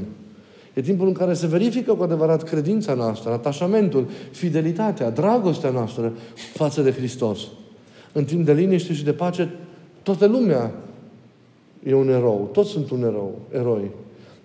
E 0.75 0.81
timpul 0.81 1.07
în 1.07 1.13
care 1.13 1.33
se 1.33 1.47
verifică 1.47 1.95
cu 1.95 2.03
adevărat 2.03 2.43
credința 2.43 2.95
noastră, 2.95 3.31
atașamentul, 3.33 4.09
fidelitatea, 4.31 5.11
dragostea 5.11 5.71
noastră 5.71 6.13
față 6.55 6.83
de 6.83 6.91
Hristos. 6.91 7.41
În 8.19 8.25
timp 8.25 8.45
de 8.45 8.53
liniște 8.53 8.93
și 8.93 9.05
de 9.05 9.13
pace, 9.13 9.49
toată 10.03 10.27
lumea 10.27 10.73
e 11.87 11.95
un 11.95 12.09
erou. 12.09 12.51
Toți 12.53 12.71
sunt 12.71 12.91
un 12.91 13.03
erou, 13.03 13.39
eroi. 13.53 13.91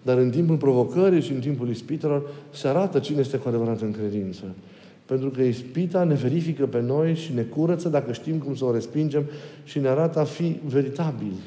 Dar 0.02 0.18
în 0.18 0.30
timpul 0.30 0.56
provocării 0.56 1.22
și 1.22 1.32
în 1.32 1.40
timpul 1.40 1.70
ispitelor 1.70 2.30
se 2.52 2.68
arată 2.68 3.00
cine 3.00 3.20
este 3.20 3.38
cu 3.38 3.48
adevărat 3.48 3.82
în 3.82 3.92
credință. 3.92 4.44
Pentru 5.06 5.30
că 5.30 5.42
ispita 5.42 6.04
ne 6.04 6.14
verifică 6.14 6.66
pe 6.66 6.82
noi 6.82 7.16
și 7.16 7.34
ne 7.34 7.42
curăță 7.42 7.90
dacă 7.90 8.12
știm 8.12 8.38
cum 8.38 8.56
să 8.56 8.66
o 8.66 8.74
respingem 8.74 9.24
și 9.64 9.80
ne 9.80 9.88
arată 9.88 10.20
a 10.20 10.24
fi 10.24 10.56
veritabili. 10.66 11.40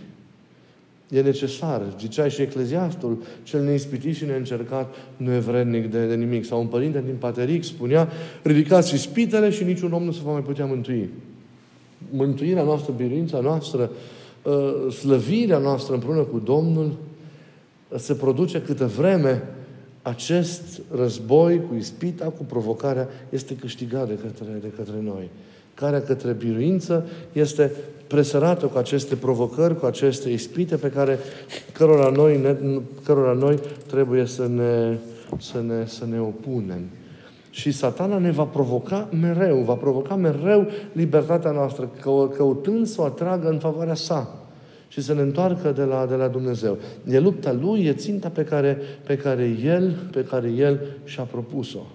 E 1.08 1.20
necesar. 1.20 1.82
Zicea 2.00 2.28
și 2.28 2.42
Ecleziastul, 2.42 3.22
cel 3.42 3.62
neispitit 3.62 4.14
și 4.14 4.24
neîncercat 4.24 4.94
nu 5.16 5.32
e 5.32 5.38
vrednic 5.38 5.90
de, 5.90 6.06
de 6.06 6.14
nimic. 6.14 6.44
Sau 6.44 6.60
un 6.60 6.66
părinte 6.66 7.02
din 7.06 7.14
Pateric 7.18 7.64
spunea, 7.64 8.08
ridicați 8.42 8.94
ispitele 8.94 9.50
și 9.50 9.64
niciun 9.64 9.92
om 9.92 10.02
nu 10.02 10.12
se 10.12 10.20
va 10.24 10.32
mai 10.32 10.42
putea 10.42 10.66
mântui 10.66 11.10
mântuirea 12.10 12.62
noastră, 12.62 12.92
biruința 12.96 13.40
noastră, 13.40 13.90
ă, 14.46 14.90
slăvirea 14.90 15.58
noastră 15.58 15.94
împreună 15.94 16.22
cu 16.22 16.38
Domnul, 16.38 16.92
se 17.96 18.14
produce 18.14 18.62
câtă 18.62 18.86
vreme 18.86 19.42
acest 20.02 20.80
război 20.90 21.60
cu 21.68 21.74
ispita, 21.74 22.24
cu 22.24 22.44
provocarea, 22.44 23.08
este 23.28 23.54
câștigat 23.54 24.08
de 24.08 24.14
către, 24.14 24.58
de 24.60 24.72
către 24.76 25.00
noi. 25.02 25.30
Care 25.74 26.00
către 26.00 26.32
biruință 26.32 27.06
este 27.32 27.72
presărată 28.06 28.66
cu 28.66 28.78
aceste 28.78 29.14
provocări, 29.14 29.78
cu 29.78 29.86
aceste 29.86 30.30
ispite 30.30 30.76
pe 30.76 30.90
care 30.90 31.18
cărora 31.72 32.08
noi, 32.08 32.40
ne, 32.40 32.56
cărora 33.04 33.32
noi 33.32 33.58
trebuie 33.86 34.26
să 34.26 34.46
ne, 34.46 34.96
să 35.38 35.62
ne, 35.66 35.86
să 35.86 36.06
ne 36.10 36.20
opunem. 36.20 36.82
Și 37.56 37.70
satana 37.70 38.18
ne 38.18 38.30
va 38.30 38.44
provoca 38.44 39.08
mereu, 39.20 39.56
va 39.56 39.74
provoca 39.74 40.14
mereu 40.14 40.66
libertatea 40.92 41.50
noastră, 41.50 41.90
căutând 42.36 42.86
să 42.86 43.00
o 43.00 43.04
atragă 43.04 43.48
în 43.48 43.58
favoarea 43.58 43.94
sa 43.94 44.46
și 44.88 45.02
să 45.02 45.14
ne 45.14 45.20
întoarcă 45.20 45.72
de 45.72 45.82
la, 45.82 46.06
de 46.06 46.14
la 46.14 46.28
Dumnezeu. 46.28 46.78
E 47.08 47.18
lupta 47.18 47.52
lui, 47.52 47.84
e 47.84 47.92
ținta 47.92 48.28
pe 48.28 48.44
care, 48.44 48.78
pe 49.06 49.16
care 49.16 49.56
el, 49.62 49.96
pe 50.10 50.24
care 50.24 50.48
el 50.48 50.80
și-a 51.04 51.22
propus-o. 51.22 51.86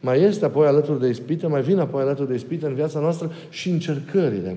Mai 0.00 0.20
este 0.20 0.44
apoi 0.44 0.66
alături 0.66 1.00
de 1.00 1.08
ispită, 1.08 1.48
mai 1.48 1.62
vin 1.62 1.78
apoi 1.78 2.02
alături 2.02 2.28
de 2.28 2.34
ispită 2.34 2.66
în 2.66 2.74
viața 2.74 3.00
noastră 3.00 3.32
și 3.50 3.70
încercările. 3.70 4.56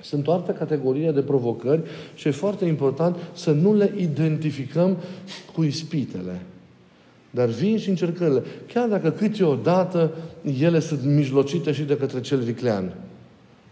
Sunt 0.00 0.26
o 0.26 0.32
altă 0.32 0.52
categorie 0.52 1.10
de 1.10 1.22
provocări 1.22 1.82
și 2.14 2.28
e 2.28 2.30
foarte 2.30 2.64
important 2.64 3.16
să 3.32 3.50
nu 3.50 3.74
le 3.74 3.92
identificăm 3.96 4.96
cu 5.54 5.62
ispitele. 5.62 6.40
Dar 7.30 7.46
vin 7.46 7.78
și 7.78 7.88
încercările. 7.88 8.42
Chiar 8.72 8.88
dacă 8.88 9.10
câteodată 9.10 10.10
ele 10.60 10.80
sunt 10.80 11.04
mijlocite 11.04 11.72
și 11.72 11.82
de 11.82 11.96
către 11.96 12.20
cel 12.20 12.38
viclean. 12.38 12.92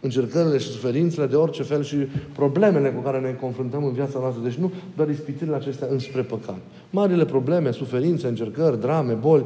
Încercările 0.01 0.59
și 0.59 0.67
suferințele 0.67 1.27
de 1.27 1.37
orice 1.37 1.63
fel 1.63 1.83
și 1.83 1.97
problemele 2.35 2.89
cu 2.89 3.01
care 3.01 3.21
ne 3.21 3.37
confruntăm 3.41 3.85
în 3.85 3.93
viața 3.93 4.19
noastră. 4.19 4.43
Deci 4.43 4.55
nu 4.55 4.73
doar 4.97 5.09
ispitirile 5.09 5.57
acestea 5.57 5.89
înspre 5.91 6.23
păcat. 6.23 6.59
Marile 6.91 7.25
probleme, 7.25 7.71
suferințe, 7.71 8.27
încercări, 8.27 8.81
drame, 8.81 9.13
boli 9.13 9.45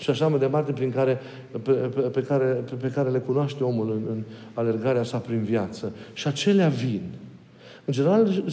și 0.00 0.10
așa 0.10 0.28
mai 0.28 0.38
departe 0.38 0.72
prin 0.72 0.90
care, 0.90 1.20
pe, 1.62 1.70
pe, 1.70 2.00
pe, 2.00 2.22
care, 2.22 2.44
pe, 2.44 2.74
pe 2.74 2.88
care 2.88 3.10
le 3.10 3.18
cunoaște 3.18 3.64
omul 3.64 3.90
în, 3.90 4.02
în 4.16 4.22
alergarea 4.54 5.02
sa 5.02 5.18
prin 5.18 5.42
viață. 5.42 5.92
Și 6.12 6.28
acelea 6.28 6.68
vin. 6.68 7.02
În 7.84 7.92
general, 7.92 8.44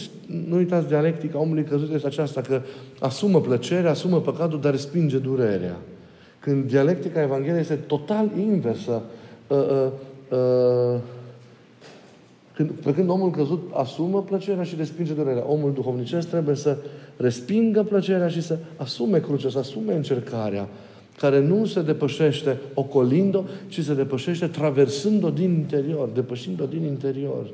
nu 0.48 0.56
uitați, 0.56 0.88
dialectica 0.88 1.40
omului 1.40 1.64
căzut 1.64 1.94
este 1.94 2.08
aceasta, 2.08 2.42
că 2.42 2.62
asumă 3.00 3.42
plăcerea, 3.42 3.90
asumă 3.90 4.22
păcatul, 4.22 4.62
dar 4.62 4.72
respinge 4.72 5.18
durerea. 5.18 5.78
Când 6.40 6.68
dialectica 6.68 7.22
Evangheliei 7.22 7.60
este 7.60 7.76
total 7.76 8.30
inversă, 8.38 9.02
uh, 9.48 9.58
uh, 9.58 9.88
uh, 10.30 11.00
când, 12.54 12.70
pe 12.70 12.94
când 12.94 13.10
omul 13.10 13.32
căzut 13.32 13.72
asumă 13.74 14.22
plăcerea 14.22 14.64
și 14.64 14.76
respinge 14.78 15.14
durerea. 15.14 15.44
Omul 15.48 15.74
duhovnicesc 15.74 16.30
trebuie 16.30 16.56
să 16.56 16.78
respingă 17.18 17.84
plăcerea 17.84 18.28
și 18.28 18.42
să 18.42 18.58
asume 18.78 19.20
crucea, 19.20 19.50
să 19.50 19.58
asume 19.58 19.94
încercarea, 19.94 20.68
care 21.18 21.40
nu 21.40 21.66
se 21.66 21.82
depășește 21.82 22.58
ocolind-o, 22.74 23.44
ci 23.68 23.84
se 23.84 23.94
depășește 23.94 24.48
traversând-o 24.48 25.30
din 25.30 25.52
interior, 25.52 26.10
depășind-o 26.14 26.66
din 26.66 26.84
interior. 26.84 27.46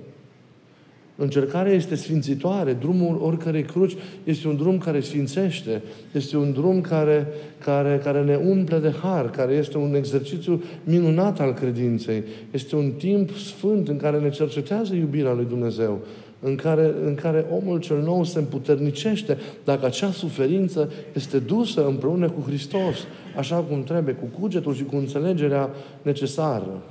Încercarea 1.15 1.74
este 1.74 1.96
sfințitoare. 1.96 2.74
Drumul 2.74 3.20
oricărei 3.22 3.63
cruci 3.63 3.96
este 4.24 4.48
un 4.48 4.55
drum 4.55 4.77
care 4.77 5.00
sfințește. 5.00 5.82
Este 6.12 6.38
un 6.38 6.51
drum 6.51 6.82
care, 6.82 7.27
care, 7.63 8.01
care 8.03 8.24
ne 8.24 8.36
umple 8.36 8.77
de 8.77 8.93
har, 9.01 9.29
care 9.29 9.53
este 9.53 9.77
un 9.77 9.96
exercițiu 9.96 10.63
minunat 10.84 11.39
al 11.39 11.53
credinței. 11.53 12.24
Este 12.51 12.75
un 12.75 12.91
timp 12.91 13.29
sfânt 13.29 13.88
în 13.88 13.98
care 13.98 14.20
ne 14.20 14.29
cercetează 14.29 14.96
iubirea 14.96 15.34
lui 15.34 15.46
Dumnezeu 15.50 16.01
în 16.43 16.55
care, 16.55 16.93
în 17.05 17.15
care 17.15 17.46
omul 17.51 17.79
cel 17.79 18.01
nou 18.01 18.24
se 18.24 18.39
împuternicește 18.39 19.38
dacă 19.63 19.86
acea 19.86 20.12
suferință 20.12 20.91
este 21.13 21.39
dusă 21.39 21.88
împreună 21.88 22.29
cu 22.29 22.41
Hristos, 22.41 22.96
așa 23.38 23.55
cum 23.55 23.84
trebuie, 23.84 24.13
cu 24.13 24.39
cugetul 24.39 24.74
și 24.74 24.84
cu 24.84 24.96
înțelegerea 24.96 25.70
necesară. 26.01 26.82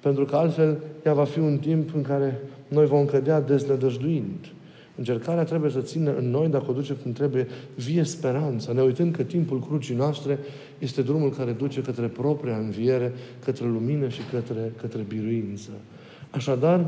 Pentru 0.00 0.24
că 0.24 0.36
altfel 0.36 0.76
ea 1.04 1.14
va 1.14 1.24
fi 1.24 1.38
un 1.38 1.58
timp 1.58 1.94
în 1.94 2.02
care 2.02 2.40
noi 2.72 2.86
vom 2.86 3.04
cădea 3.04 3.40
deznădăjduind. 3.40 4.52
Încercarea 4.96 5.44
trebuie 5.44 5.70
să 5.70 5.80
țină 5.80 6.14
în 6.16 6.30
noi, 6.30 6.48
dacă 6.48 6.64
o 6.68 6.72
duce 6.72 6.92
cum 6.92 7.12
trebuie, 7.12 7.46
vie 7.74 8.02
speranță, 8.02 8.72
ne 8.72 8.82
uitând 8.82 9.14
că 9.14 9.22
timpul 9.22 9.60
crucii 9.60 9.94
noastre 9.94 10.38
este 10.78 11.02
drumul 11.02 11.30
care 11.30 11.52
duce 11.52 11.80
către 11.80 12.06
propria 12.06 12.56
înviere, 12.56 13.12
către 13.44 13.66
lumină 13.66 14.08
și 14.08 14.20
către, 14.30 14.72
către 14.80 15.04
biruință. 15.08 15.70
Așadar, 16.30 16.86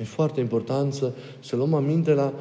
e 0.00 0.04
foarte 0.04 0.40
important 0.40 0.92
să, 0.92 1.12
să 1.40 1.56
luăm 1.56 1.74
aminte 1.74 2.12
la 2.12 2.32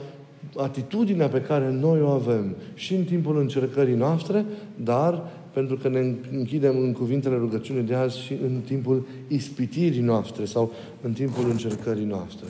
atitudinea 0.58 1.28
pe 1.28 1.42
care 1.42 1.72
noi 1.72 2.02
o 2.02 2.08
avem 2.08 2.56
și 2.74 2.96
în 2.96 3.04
timpul 3.04 3.40
încercării 3.40 3.96
noastre, 3.96 4.46
dar 4.76 5.30
pentru 5.54 5.76
că 5.76 5.90
ne 5.90 6.14
închidem 6.38 6.78
în 6.78 6.92
cuvintele 6.92 7.36
rugăciunii 7.36 7.84
de 7.84 7.94
azi 7.94 8.22
și 8.22 8.34
în 8.34 8.62
timpul 8.66 9.08
ispitirii 9.28 10.02
noastre 10.02 10.46
sau 10.46 10.72
în 11.02 11.12
timpul 11.12 11.50
încercării 11.50 12.06
noastre. 12.06 12.48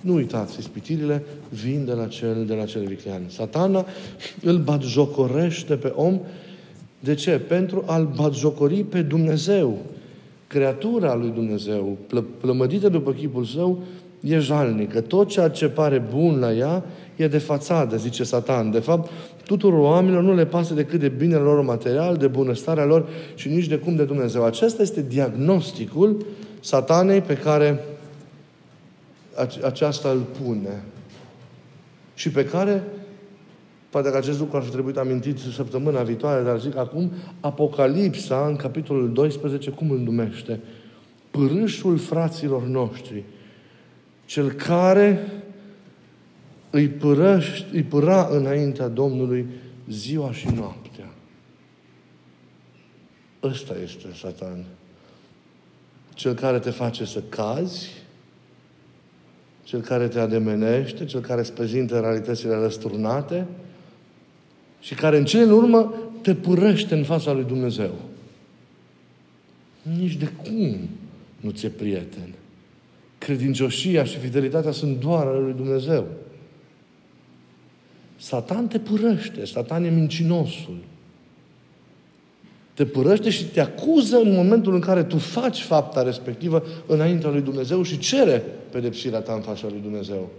Nu 0.00 0.14
uitați, 0.14 0.58
ispitirile 0.58 1.22
vin 1.48 1.84
de 1.84 1.92
la 1.92 2.06
cel, 2.06 2.44
de 2.46 2.54
la 2.54 2.64
cel 2.64 2.84
viclean. 2.84 3.22
Satana 3.26 3.86
îl 4.42 4.58
batjocorește 4.58 5.74
pe 5.74 5.92
om. 5.94 6.20
De 7.00 7.14
ce? 7.14 7.30
Pentru 7.30 7.82
a-l 7.86 8.12
batjocori 8.16 8.84
pe 8.84 9.02
Dumnezeu. 9.02 9.78
Creatura 10.46 11.14
lui 11.14 11.30
Dumnezeu, 11.30 11.96
plă, 12.06 12.24
plămădită 12.40 12.88
după 12.88 13.12
chipul 13.12 13.44
său, 13.44 13.82
e 14.20 14.38
jalnică. 14.38 15.00
Tot 15.00 15.28
ceea 15.28 15.48
ce 15.48 15.68
pare 15.68 16.02
bun 16.14 16.38
la 16.38 16.52
ea 16.52 16.84
e 17.16 17.28
de 17.28 17.38
fațadă, 17.38 17.96
zice 17.96 18.24
Satan. 18.24 18.70
De 18.70 18.78
fapt, 18.78 19.10
tuturor 19.56 19.78
oamenilor 19.78 20.22
nu 20.22 20.34
le 20.34 20.46
pasă 20.46 20.74
decât 20.74 21.00
de 21.00 21.08
binele 21.08 21.40
lor 21.40 21.62
material, 21.62 22.16
de 22.16 22.26
bunăstarea 22.26 22.84
lor 22.84 23.08
și 23.34 23.48
nici 23.48 23.66
de 23.66 23.78
cum 23.78 23.96
de 23.96 24.04
Dumnezeu. 24.04 24.44
Acesta 24.44 24.82
este 24.82 25.02
diagnosticul 25.08 26.26
satanei 26.60 27.20
pe 27.20 27.34
care 27.34 27.84
aceasta 29.64 30.08
îl 30.08 30.26
pune. 30.42 30.82
Și 32.14 32.30
pe 32.30 32.44
care, 32.44 32.82
poate 33.90 34.10
că 34.10 34.16
acest 34.16 34.38
lucru 34.38 34.56
ar 34.56 34.62
fi 34.62 34.70
trebuit 34.70 34.96
amintit 34.96 35.38
săptămâna 35.38 36.02
viitoare, 36.02 36.42
dar 36.42 36.60
zic 36.60 36.76
acum, 36.76 37.12
Apocalipsa, 37.40 38.46
în 38.46 38.56
capitolul 38.56 39.12
12, 39.12 39.70
cum 39.70 39.90
îl 39.90 39.98
numește? 39.98 40.60
Pârâșul 41.30 41.98
fraților 41.98 42.62
noștri. 42.62 43.24
Cel 44.24 44.50
care 44.50 45.41
îi, 46.72 46.88
părăști, 46.88 47.66
îi 47.72 47.82
păra 47.82 48.28
înaintea 48.30 48.88
Domnului 48.88 49.46
ziua 49.88 50.32
și 50.32 50.46
noaptea. 50.46 51.10
Ăsta 53.42 53.74
este 53.82 54.06
Satan. 54.14 54.64
Cel 56.14 56.34
care 56.34 56.58
te 56.58 56.70
face 56.70 57.04
să 57.04 57.22
cazi, 57.28 57.88
cel 59.62 59.80
care 59.80 60.08
te 60.08 60.18
ademenește, 60.18 61.04
cel 61.04 61.20
care 61.20 61.40
îți 61.40 61.52
prezintă 61.52 62.00
realitățile 62.00 62.54
răsturnate 62.54 63.46
și 64.80 64.94
care 64.94 65.16
în 65.16 65.24
cele 65.24 65.42
în 65.42 65.50
urmă 65.50 65.94
te 66.22 66.34
părăște 66.34 66.94
în 66.94 67.04
fața 67.04 67.32
lui 67.32 67.44
Dumnezeu. 67.44 67.94
Nici 69.98 70.14
de 70.14 70.32
cum 70.42 70.88
nu 71.40 71.50
ți-e 71.50 71.68
prieten. 71.68 72.34
Credincioșia 73.18 74.04
și 74.04 74.18
fidelitatea 74.18 74.70
sunt 74.70 75.00
doar 75.00 75.26
ale 75.26 75.38
lui 75.38 75.52
Dumnezeu. 75.52 76.06
Satan 78.22 78.68
te 78.68 78.78
părăște, 78.78 79.44
Satan 79.44 79.84
e 79.84 79.90
mincinosul. 79.90 80.76
Te 82.74 82.84
părăște 82.84 83.30
și 83.30 83.44
te 83.44 83.60
acuză 83.60 84.16
în 84.16 84.34
momentul 84.34 84.74
în 84.74 84.80
care 84.80 85.02
tu 85.02 85.18
faci 85.18 85.60
fapta 85.60 86.02
respectivă 86.02 86.62
înaintea 86.86 87.30
lui 87.30 87.40
Dumnezeu 87.40 87.82
și 87.82 87.98
cere 87.98 88.42
pedepsirea 88.70 89.20
ta 89.20 89.32
în 89.32 89.40
fața 89.40 89.66
lui 89.70 89.80
Dumnezeu. 89.82 90.30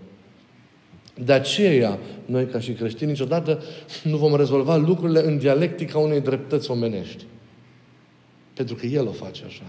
De 1.24 1.34
aceea, 1.34 2.00
noi 2.26 2.46
ca 2.46 2.60
și 2.60 2.72
creștini, 2.72 3.10
niciodată 3.10 3.62
nu 4.04 4.18
vom 4.18 4.36
rezolva 4.36 4.76
lucrurile 4.76 5.26
în 5.26 5.38
dialectica 5.38 5.98
unei 5.98 6.22
dreptăți 6.22 6.72
omenești. 6.72 7.26
Pentru 8.54 8.76
că 8.76 8.86
El 8.86 9.08
o 9.08 9.12
face 9.12 9.44
așa. 9.46 9.66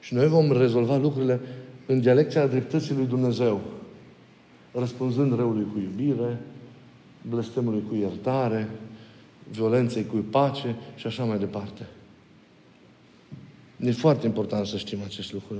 Și 0.00 0.14
noi 0.14 0.26
vom 0.26 0.52
rezolva 0.52 0.96
lucrurile 0.96 1.40
în 1.86 2.00
dialecția 2.00 2.46
dreptății 2.46 2.94
lui 2.94 3.06
Dumnezeu, 3.06 3.60
răspunzând 4.72 5.36
răului 5.36 5.66
cu 5.72 5.78
iubire, 5.78 6.38
blestemului 7.28 7.82
cu 7.88 7.94
iertare, 7.94 8.68
violenței 9.50 10.06
cu 10.06 10.16
pace 10.30 10.76
și 10.96 11.06
așa 11.06 11.24
mai 11.24 11.38
departe. 11.38 11.86
E 13.84 13.92
foarte 13.92 14.26
important 14.26 14.66
să 14.66 14.76
știm 14.76 14.98
acest 15.04 15.32
lucru. 15.32 15.54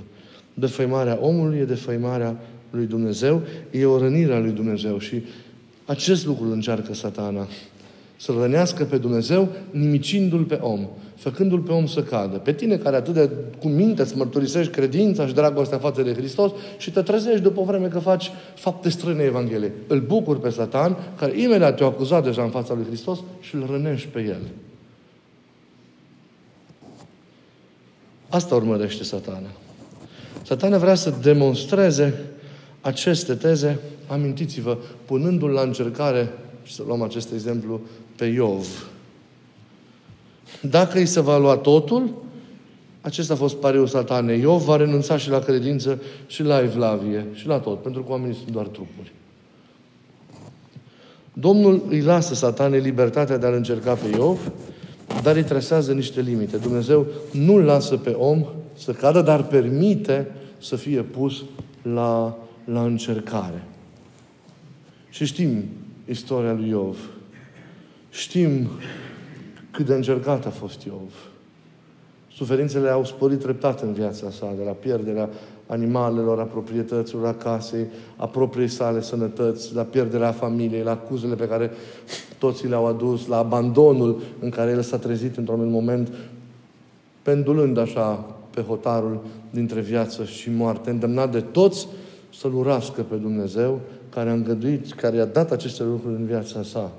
Defăimarea 0.54 1.18
omului 1.20 1.58
e 1.58 1.64
defăimarea 1.64 2.40
lui 2.70 2.86
Dumnezeu, 2.86 3.42
e 3.70 3.84
o 3.84 3.98
rănire 3.98 4.34
a 4.34 4.38
lui 4.38 4.52
Dumnezeu 4.52 4.98
și 4.98 5.22
acest 5.84 6.26
lucru 6.26 6.50
încearcă 6.50 6.94
satana. 6.94 7.48
Să-L 8.20 8.38
rănească 8.38 8.84
pe 8.84 8.96
Dumnezeu, 8.96 9.48
nimicindu-L 9.70 10.44
pe 10.44 10.54
om 10.54 10.88
făcându-l 11.20 11.60
pe 11.60 11.72
om 11.72 11.86
să 11.86 12.02
cadă. 12.02 12.36
Pe 12.36 12.52
tine 12.52 12.76
care 12.76 12.96
atât 12.96 13.14
de 13.14 13.30
cu 13.58 13.68
minte 13.68 14.02
îți 14.02 14.16
mărturisești 14.16 14.72
credința 14.72 15.26
și 15.26 15.34
dragostea 15.34 15.78
față 15.78 16.02
de 16.02 16.14
Hristos 16.14 16.50
și 16.78 16.90
te 16.90 17.02
trezești 17.02 17.40
după 17.40 17.60
o 17.60 17.64
vreme 17.64 17.88
că 17.88 17.98
faci 17.98 18.30
fapte 18.54 18.88
străine 18.88 19.22
Evangheliei. 19.22 19.72
Îl 19.86 20.00
bucur 20.00 20.38
pe 20.40 20.50
Satan, 20.50 20.96
care 21.16 21.40
imediat 21.40 21.76
te-a 21.76 21.86
acuzat 21.86 22.24
deja 22.24 22.42
în 22.42 22.50
fața 22.50 22.74
lui 22.74 22.84
Hristos 22.86 23.18
și 23.40 23.54
îl 23.54 23.66
rănești 23.70 24.08
pe 24.08 24.20
el. 24.20 24.40
Asta 28.28 28.54
urmărește 28.54 29.04
satana. 29.04 29.48
Satana 30.42 30.78
vrea 30.78 30.94
să 30.94 31.14
demonstreze 31.22 32.14
aceste 32.80 33.34
teze, 33.34 33.78
amintiți-vă, 34.06 34.78
punându-l 35.04 35.50
la 35.50 35.60
încercare, 35.60 36.32
și 36.62 36.74
să 36.74 36.82
luăm 36.86 37.02
acest 37.02 37.32
exemplu, 37.32 37.80
pe 38.16 38.24
Iov. 38.24 38.90
Dacă 40.62 40.98
îi 40.98 41.06
se 41.06 41.20
va 41.20 41.38
lua 41.38 41.56
totul, 41.56 42.10
acesta 43.00 43.32
a 43.32 43.36
fost 43.36 43.56
pariul 43.56 43.86
satanei. 43.86 44.40
Iov 44.40 44.62
va 44.62 44.76
renunța 44.76 45.16
și 45.16 45.30
la 45.30 45.38
credință, 45.38 46.02
și 46.26 46.42
la 46.42 46.60
evlavie, 46.60 47.26
și 47.32 47.46
la 47.46 47.58
tot, 47.58 47.82
pentru 47.82 48.02
că 48.02 48.10
oamenii 48.10 48.36
sunt 48.36 48.50
doar 48.50 48.66
trupuri. 48.66 49.12
Domnul 51.32 51.82
îi 51.88 52.00
lasă 52.00 52.34
satanei 52.34 52.80
libertatea 52.80 53.36
de 53.36 53.46
a-l 53.46 53.54
încerca 53.54 53.94
pe 53.94 54.16
Iov, 54.16 54.52
dar 55.22 55.36
îi 55.36 55.44
trasează 55.44 55.92
niște 55.92 56.20
limite. 56.20 56.56
Dumnezeu 56.56 57.06
nu-l 57.32 57.62
lasă 57.62 57.96
pe 57.96 58.10
om 58.10 58.44
să 58.72 58.92
cadă, 58.92 59.20
dar 59.20 59.42
permite 59.42 60.30
să 60.58 60.76
fie 60.76 61.02
pus 61.02 61.42
la, 61.82 62.38
la 62.64 62.82
încercare. 62.82 63.64
Și 65.10 65.24
știm 65.24 65.64
istoria 66.10 66.52
lui 66.52 66.68
Iov. 66.68 66.96
Știm 68.10 68.68
cât 69.70 69.86
de 69.86 69.94
încercat 69.94 70.46
a 70.46 70.50
fost 70.50 70.82
Iov. 70.82 71.12
Suferințele 72.32 72.88
au 72.88 73.04
sporit 73.04 73.40
treptat 73.40 73.82
în 73.82 73.92
viața 73.92 74.30
sa, 74.30 74.52
de 74.56 74.62
la 74.64 74.70
pierderea 74.70 75.28
animalelor, 75.66 76.40
a 76.40 76.44
proprietăților, 76.44 77.26
a 77.26 77.34
casei, 77.34 77.86
a 78.16 78.26
propriei 78.26 78.68
sale 78.68 79.00
sănătăți, 79.00 79.74
la 79.74 79.82
pierderea 79.82 80.32
familiei, 80.32 80.82
la 80.82 80.90
acuzele 80.90 81.34
pe 81.34 81.48
care 81.48 81.70
toți 82.38 82.66
le-au 82.66 82.86
adus, 82.86 83.26
la 83.26 83.36
abandonul 83.36 84.20
în 84.40 84.50
care 84.50 84.70
el 84.70 84.82
s-a 84.82 84.98
trezit 84.98 85.36
într-un 85.36 85.70
moment, 85.70 86.12
pendulând 87.22 87.78
așa 87.78 88.26
pe 88.50 88.60
hotarul 88.60 89.20
dintre 89.50 89.80
viață 89.80 90.24
și 90.24 90.50
moarte, 90.50 90.90
îndemnat 90.90 91.32
de 91.32 91.40
toți 91.40 91.88
să-L 92.34 92.54
urască 92.54 93.02
pe 93.02 93.14
Dumnezeu, 93.14 93.80
care 94.10 94.30
a 94.30 94.32
îngăduit, 94.32 94.92
care 94.92 95.16
i-a 95.16 95.24
dat 95.24 95.50
aceste 95.50 95.82
lucruri 95.82 96.14
în 96.14 96.26
viața 96.26 96.62
sa 96.62 96.92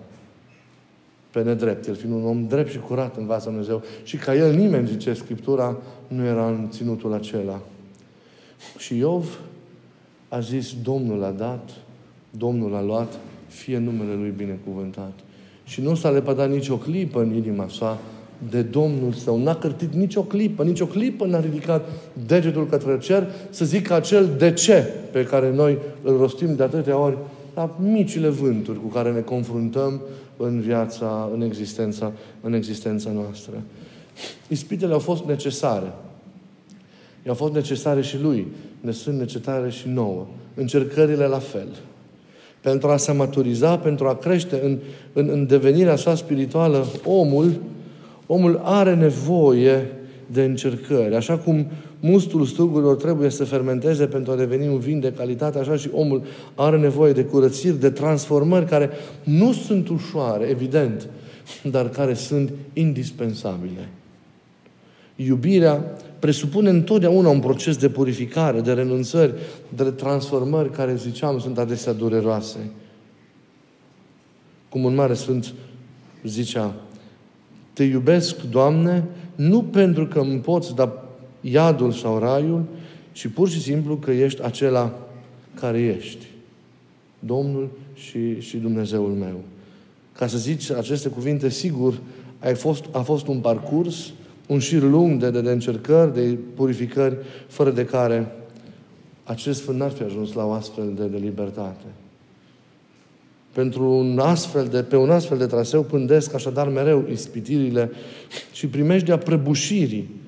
pe 1.31 1.43
nedrept, 1.43 1.87
el 1.87 1.95
fiind 1.95 2.15
un 2.15 2.25
om 2.25 2.47
drept 2.47 2.69
și 2.69 2.79
curat 2.79 3.17
în 3.17 3.25
fața 3.25 3.45
Dumnezeu. 3.49 3.83
Și 4.03 4.17
ca 4.17 4.35
el 4.35 4.55
nimeni, 4.55 4.87
zice 4.87 5.13
Scriptura, 5.13 5.77
nu 6.07 6.25
era 6.25 6.47
în 6.47 6.67
ținutul 6.69 7.13
acela. 7.13 7.61
Și 8.77 8.97
Iov 8.97 9.39
a 10.29 10.39
zis, 10.39 10.75
Domnul 10.83 11.23
a 11.23 11.31
dat, 11.31 11.69
Domnul 12.29 12.75
a 12.75 12.81
luat, 12.81 13.19
fie 13.47 13.77
numele 13.77 14.13
Lui 14.13 14.33
binecuvântat. 14.37 15.13
Și 15.63 15.81
nu 15.81 15.95
s-a 15.95 16.09
lepădat 16.09 16.49
nicio 16.49 16.77
clipă 16.77 17.21
în 17.21 17.33
inima 17.33 17.67
sa 17.67 17.99
de 18.49 18.61
Domnul 18.61 19.13
său. 19.13 19.43
N-a 19.43 19.55
cârtit 19.55 19.93
nicio 19.93 20.21
clipă, 20.21 20.63
nicio 20.63 20.85
clipă 20.85 21.25
n-a 21.25 21.39
ridicat 21.39 21.89
degetul 22.25 22.67
către 22.67 22.97
cer 22.99 23.27
să 23.49 23.65
zică 23.65 23.93
acel 23.93 24.29
de 24.37 24.53
ce 24.53 24.87
pe 25.11 25.23
care 25.23 25.51
noi 25.53 25.77
îl 26.03 26.17
rostim 26.17 26.55
de 26.55 26.63
atâtea 26.63 26.97
ori 26.97 27.17
la 27.55 27.75
micile 27.79 28.27
vânturi 28.27 28.81
cu 28.81 28.87
care 28.87 29.11
ne 29.11 29.19
confruntăm 29.19 30.01
în 30.37 30.59
viața, 30.59 31.29
în 31.33 31.41
existența, 31.41 32.11
în 32.41 32.53
existența 32.53 33.11
noastră. 33.11 33.61
Ispitele 34.47 34.93
au 34.93 34.99
fost 34.99 35.23
necesare. 35.23 35.91
I-au 37.25 37.35
fost 37.35 37.53
necesare 37.53 38.01
și 38.01 38.21
lui. 38.21 38.47
Ne 38.79 38.91
sunt 38.91 39.19
necesare 39.19 39.69
și 39.69 39.87
nouă. 39.87 40.27
Încercările 40.55 41.25
la 41.25 41.39
fel. 41.39 41.67
Pentru 42.61 42.87
a 42.87 42.97
se 42.97 43.11
maturiza, 43.11 43.77
pentru 43.77 44.07
a 44.07 44.15
crește 44.15 44.59
în, 44.63 44.77
în, 45.13 45.29
în 45.29 45.47
devenirea 45.47 45.95
sa 45.95 46.15
spirituală, 46.15 46.85
omul, 47.05 47.61
omul 48.33 48.61
are 48.63 48.95
nevoie 48.95 49.91
de 50.27 50.43
încercări. 50.43 51.15
Așa 51.15 51.37
cum 51.37 51.67
mustul 51.99 52.45
strugurilor 52.45 52.95
trebuie 52.95 53.29
să 53.29 53.43
fermenteze 53.43 54.05
pentru 54.05 54.31
a 54.31 54.35
deveni 54.35 54.67
un 54.67 54.79
vin 54.79 54.99
de 54.99 55.11
calitate, 55.11 55.59
așa 55.59 55.75
și 55.75 55.89
omul 55.93 56.23
are 56.55 56.77
nevoie 56.77 57.13
de 57.13 57.23
curățiri, 57.23 57.79
de 57.79 57.89
transformări 57.89 58.65
care 58.65 58.89
nu 59.23 59.53
sunt 59.53 59.89
ușoare, 59.89 60.45
evident, 60.45 61.07
dar 61.63 61.89
care 61.89 62.13
sunt 62.13 62.51
indispensabile. 62.73 63.89
Iubirea 65.15 65.95
presupune 66.19 66.69
întotdeauna 66.69 67.29
un 67.29 67.39
proces 67.39 67.77
de 67.77 67.89
purificare, 67.89 68.61
de 68.61 68.73
renunțări, 68.73 69.33
de 69.75 69.83
transformări 69.83 70.71
care, 70.71 70.95
ziceam, 70.95 71.39
sunt 71.39 71.57
adesea 71.57 71.93
dureroase. 71.93 72.71
Cum 74.69 74.83
un 74.83 74.95
mare 74.95 75.13
sfânt 75.13 75.53
zicea, 76.23 76.73
Te 77.81 77.87
iubesc, 77.87 78.41
Doamne, 78.41 79.03
nu 79.35 79.61
pentru 79.61 80.07
că 80.07 80.19
îmi 80.19 80.39
poți 80.39 80.75
da 80.75 81.03
iadul 81.41 81.91
sau 81.91 82.19
raiul, 82.19 82.63
ci 83.11 83.27
pur 83.27 83.49
și 83.49 83.61
simplu 83.61 83.97
că 83.97 84.11
ești 84.11 84.43
acela 84.43 84.93
care 85.53 85.79
ești. 85.79 86.25
Domnul 87.19 87.69
și, 87.93 88.39
și 88.39 88.57
Dumnezeul 88.57 89.09
meu. 89.09 89.39
Ca 90.13 90.27
să 90.27 90.37
zici 90.37 90.71
aceste 90.71 91.09
cuvinte, 91.09 91.49
sigur, 91.49 91.99
ai 92.39 92.55
fost, 92.55 92.83
a 92.91 92.99
fost 92.99 93.27
un 93.27 93.39
parcurs, 93.39 94.11
un 94.47 94.59
șir 94.59 94.81
lung 94.81 95.21
de, 95.21 95.29
de, 95.29 95.41
de 95.41 95.51
încercări, 95.51 96.13
de 96.13 96.37
purificări, 96.55 97.17
fără 97.47 97.71
de 97.71 97.85
care 97.85 98.31
acest 99.23 99.61
sfânt 99.61 99.77
n-ar 99.77 99.91
fi 99.91 100.03
ajuns 100.03 100.33
la 100.33 100.45
o 100.45 100.51
astfel 100.51 100.93
de, 100.95 101.05
de 101.05 101.17
libertate. 101.17 101.85
Pentru 103.53 103.89
un 103.89 104.19
astfel 104.19 104.67
de, 104.67 104.83
pe 104.83 104.95
un 104.95 105.09
astfel 105.09 105.37
de 105.37 105.45
traseu 105.45 105.81
pândesc 105.81 106.33
așadar 106.33 106.69
mereu 106.69 107.05
ispitirile 107.11 107.91
și 108.51 108.67
primejdea 108.67 109.17
prăbușirii. 109.17 110.21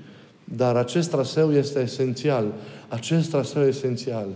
Dar 0.43 0.75
acest 0.75 1.09
traseu 1.09 1.53
este 1.53 1.79
esențial. 1.79 2.53
Acest 2.87 3.29
traseu 3.29 3.63
esențial 3.63 4.27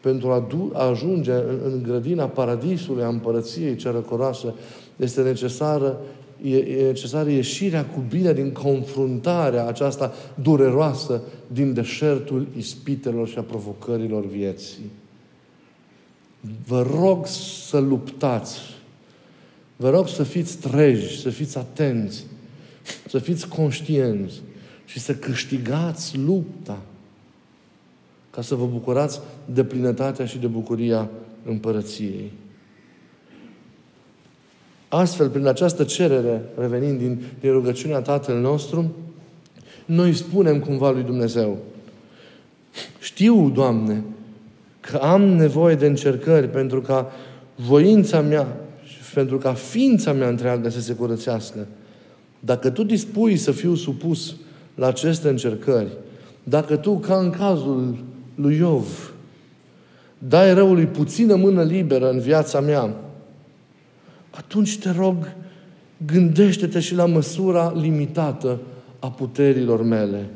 pentru 0.00 0.30
a, 0.30 0.46
du- 0.48 0.70
a 0.74 0.88
ajunge 0.88 1.32
în, 1.32 1.58
în 1.64 1.82
grădina 1.82 2.28
paradisului, 2.28 3.02
a 3.02 3.08
împărăției 3.08 3.76
cerăcoroase, 3.76 4.54
este 4.96 5.22
necesară 5.22 6.00
e, 6.42 6.56
e 6.56 6.86
necesară 6.86 7.30
ieșirea 7.30 7.86
cu 7.86 8.04
bine 8.08 8.32
din 8.32 8.52
confruntarea 8.52 9.66
aceasta 9.66 10.12
dureroasă 10.42 11.22
din 11.46 11.72
deșertul 11.72 12.46
ispitelor 12.56 13.28
și 13.28 13.38
a 13.38 13.42
provocărilor 13.42 14.26
vieții. 14.26 14.90
Vă 16.66 16.82
rog 16.82 17.26
să 17.26 17.78
luptați. 17.78 18.58
Vă 19.76 19.90
rog 19.90 20.08
să 20.08 20.22
fiți 20.22 20.56
treji, 20.56 21.20
să 21.20 21.30
fiți 21.30 21.58
atenți, 21.58 22.24
să 23.08 23.18
fiți 23.18 23.48
conștienți 23.48 24.40
și 24.84 24.98
să 24.98 25.14
câștigați 25.14 26.18
lupta 26.18 26.78
ca 28.30 28.42
să 28.42 28.54
vă 28.54 28.66
bucurați 28.66 29.20
de 29.44 29.64
plinătatea 29.64 30.26
și 30.26 30.38
de 30.38 30.46
bucuria 30.46 31.10
împărăției. 31.44 32.32
Astfel, 34.88 35.28
prin 35.28 35.46
această 35.46 35.84
cerere, 35.84 36.42
revenind 36.58 36.98
din, 36.98 37.22
din 37.40 37.52
rugăciunea 37.52 38.00
Tatăl 38.00 38.40
nostru, 38.40 38.94
noi 39.84 40.14
spunem 40.14 40.60
cumva 40.60 40.90
lui 40.90 41.02
Dumnezeu, 41.02 41.58
știu, 43.00 43.50
Doamne, 43.50 44.02
că 44.90 44.96
am 44.96 45.22
nevoie 45.22 45.74
de 45.74 45.86
încercări 45.86 46.48
pentru 46.48 46.80
ca 46.80 47.10
voința 47.54 48.20
mea 48.20 48.56
și 48.84 49.12
pentru 49.14 49.38
ca 49.38 49.52
ființa 49.52 50.12
mea 50.12 50.28
întreagă 50.28 50.68
să 50.68 50.80
se 50.80 50.92
curățească. 50.92 51.66
Dacă 52.40 52.70
Tu 52.70 52.82
dispui 52.82 53.36
să 53.36 53.52
fiu 53.52 53.74
supus 53.74 54.34
la 54.74 54.86
aceste 54.86 55.28
încercări, 55.28 55.88
dacă 56.42 56.76
Tu, 56.76 56.98
ca 56.98 57.16
în 57.16 57.30
cazul 57.30 57.98
lui 58.34 58.56
Iov, 58.56 59.12
dai 60.18 60.54
răului 60.54 60.86
puțină 60.86 61.34
mână 61.34 61.62
liberă 61.62 62.10
în 62.10 62.18
viața 62.18 62.60
mea, 62.60 62.94
atunci 64.30 64.78
te 64.78 64.90
rog, 64.90 65.32
gândește-te 66.06 66.80
și 66.80 66.94
la 66.94 67.06
măsura 67.06 67.72
limitată 67.76 68.58
a 68.98 69.10
puterilor 69.10 69.82
mele. 69.82 70.30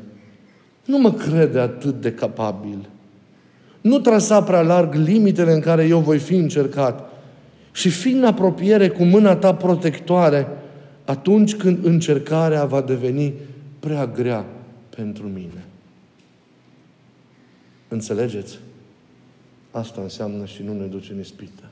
Nu 0.85 0.97
mă 0.97 1.11
crede 1.11 1.59
atât 1.59 2.01
de 2.01 2.11
capabil. 2.11 2.89
Nu 3.85 3.99
trasa 3.99 4.43
prea 4.43 4.61
larg 4.61 4.93
limitele 4.93 5.51
în 5.51 5.59
care 5.59 5.85
eu 5.85 5.99
voi 5.99 6.19
fi 6.19 6.35
încercat. 6.35 7.09
Și 7.71 7.89
fi 7.89 8.09
în 8.09 8.23
apropiere 8.23 8.89
cu 8.89 9.03
mâna 9.03 9.35
ta 9.35 9.55
protectoare 9.55 10.47
atunci 11.05 11.55
când 11.55 11.85
încercarea 11.85 12.65
va 12.65 12.81
deveni 12.81 13.33
prea 13.79 14.07
grea 14.07 14.45
pentru 14.95 15.27
mine. 15.27 15.65
Înțelegeți? 17.87 18.59
Asta 19.71 20.01
înseamnă 20.01 20.45
și 20.45 20.63
nu 20.63 20.73
ne 20.73 20.85
duce 20.85 21.11
în 21.13 21.19
ispită 21.19 21.63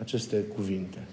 aceste 0.00 0.36
cuvinte. 0.36 1.08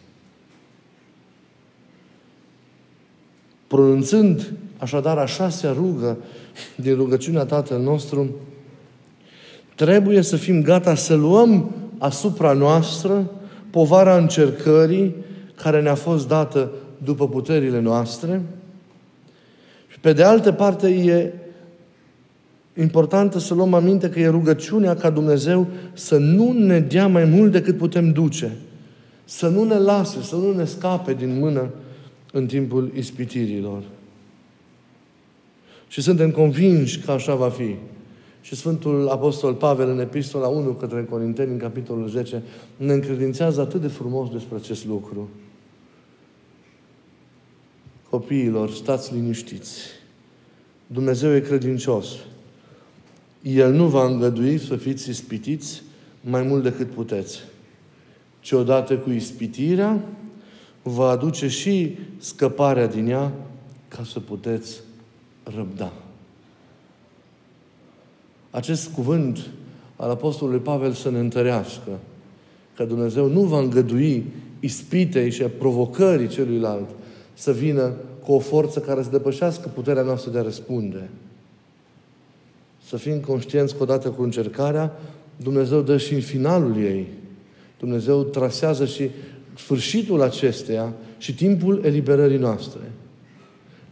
Pronunțând 3.68 4.54
așadar 4.78 5.18
a 5.18 5.26
șasea 5.26 5.72
rugă 5.72 6.18
din 6.76 6.96
rugăciunea 6.96 7.46
Tatăl 7.46 7.82
nostru, 7.82 8.36
trebuie 9.86 10.22
să 10.22 10.36
fim 10.36 10.62
gata 10.62 10.96
să 10.96 11.16
luăm 11.16 11.72
asupra 11.98 12.54
noastră 12.54 13.30
povara 13.70 14.18
încercării 14.18 15.16
care 15.56 15.82
ne-a 15.82 15.96
fost 15.96 16.28
dată 16.28 16.72
după 16.98 17.28
puterile 17.28 17.80
noastre 17.80 18.42
și 19.88 20.00
pe 20.00 20.14
de 20.14 20.24
altă 20.24 20.52
parte 20.52 20.88
e 20.88 21.34
importantă 22.82 23.40
să 23.40 23.54
luăm 23.54 23.74
aminte 23.74 24.10
că 24.10 24.20
e 24.20 24.28
rugăciunea 24.28 24.96
ca 24.96 25.10
Dumnezeu 25.10 25.68
să 25.94 26.18
nu 26.18 26.52
ne 26.52 26.80
dea 26.80 27.08
mai 27.08 27.26
mult 27.26 27.52
decât 27.52 27.78
putem 27.78 28.12
duce– 28.12 28.52
să 29.32 29.48
nu 29.48 29.64
ne 29.64 29.78
lase, 29.78 30.22
să 30.22 30.36
nu 30.36 30.54
ne 30.54 30.66
scape 30.66 31.14
din 31.14 31.40
mână 31.40 31.70
în 32.32 32.46
timpul 32.46 32.92
ispitirilor. 32.96 33.84
Și 35.88 36.02
suntem 36.02 36.32
convinși 36.32 37.00
că 37.00 37.12
așa 37.12 37.36
va 37.36 37.50
fi. 37.50 37.76
Și 38.42 38.56
Sfântul 38.56 39.08
Apostol 39.08 39.54
Pavel 39.54 39.90
în 39.90 40.00
Epistola 40.00 40.48
1 40.48 40.72
către 40.72 41.04
Corinteni, 41.04 41.52
în 41.52 41.58
capitolul 41.58 42.08
10, 42.08 42.44
ne 42.78 42.94
încredințează 42.94 43.62
atât 43.62 43.82
de 43.82 43.88
frumos 43.88 44.30
despre 44.30 44.56
acest 44.56 44.86
lucru. 44.86 45.30
Copiilor, 48.10 48.72
stați 48.72 49.14
liniștiți. 49.14 49.80
Dumnezeu 50.88 51.36
e 51.36 51.40
credincios. 51.40 52.08
El 53.42 53.74
nu 53.74 53.88
va 53.88 54.06
îngădui 54.06 54.58
să 54.58 54.76
fiți 54.76 55.10
ispitiți 55.10 55.84
mai 56.22 56.42
mult 56.42 56.64
decât 56.64 56.90
puteți 56.90 57.40
ci 58.42 58.52
odată 58.52 58.98
cu 58.98 59.10
ispitirea 59.10 60.02
va 60.84 61.10
aduce 61.10 61.48
și 61.48 61.98
scăparea 62.18 62.88
din 62.88 63.08
ea 63.08 63.32
ca 63.88 64.04
să 64.04 64.20
puteți 64.20 64.80
răbda. 65.44 65.94
Acest 68.52 68.90
cuvânt 68.94 69.40
al 69.96 70.10
Apostolului 70.10 70.60
Pavel 70.60 70.92
să 70.92 71.10
ne 71.10 71.20
întărească 71.20 72.00
că 72.76 72.84
Dumnezeu 72.84 73.28
nu 73.28 73.42
va 73.42 73.60
îngădui 73.60 74.26
ispitei 74.60 75.32
și 75.32 75.44
provocării 75.44 76.28
celuilalt 76.28 76.90
să 77.34 77.52
vină 77.52 77.94
cu 78.24 78.32
o 78.34 78.40
forță 78.40 78.80
care 78.80 79.04
să 79.04 79.10
depășească 79.10 79.68
puterea 79.74 80.04
noastră 80.04 80.32
de 80.32 80.38
a 80.38 80.42
răspunde. 80.42 81.10
Să 82.88 82.98
fim 82.98 83.20
conștienți 83.20 83.76
că 83.76 83.84
odată 83.84 84.10
cu 84.10 84.24
încercarea, 84.24 85.00
Dumnezeu 85.36 85.82
dă 85.82 85.98
și 85.98 86.14
în 86.14 86.22
finalul 86.22 86.78
ei 86.78 87.08
Dumnezeu 87.82 88.24
trasează 88.24 88.86
și 88.86 89.10
sfârșitul 89.58 90.22
acesteia 90.22 90.94
și 91.18 91.36
timpul 91.36 91.82
eliberării 91.86 92.38
noastre. 92.38 92.80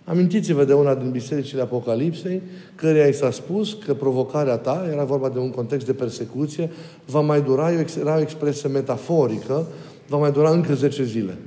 Amintiți-vă 0.10 0.66
de 0.66 0.74
una 0.74 0.96
din 0.96 1.12
bisericile 1.12 1.62
Apocalipsei, 1.62 2.42
căreia 2.76 3.08
i 3.08 3.14
s-a 3.14 3.32
spus 3.32 3.74
că 3.74 3.94
provocarea 3.94 4.58
ta, 4.58 4.88
era 4.92 5.04
vorba 5.04 5.30
de 5.30 5.40
un 5.40 5.50
context 5.50 5.86
de 5.86 5.94
persecuție, 5.94 6.70
va 7.06 7.20
mai 7.20 7.42
dura, 7.42 7.72
era 8.00 8.16
o 8.16 8.20
expresie 8.20 8.70
metaforică, 8.70 9.68
va 10.08 10.18
mai 10.18 10.32
dura 10.32 10.50
încă 10.50 10.74
10 10.74 11.04
zile. 11.04 11.38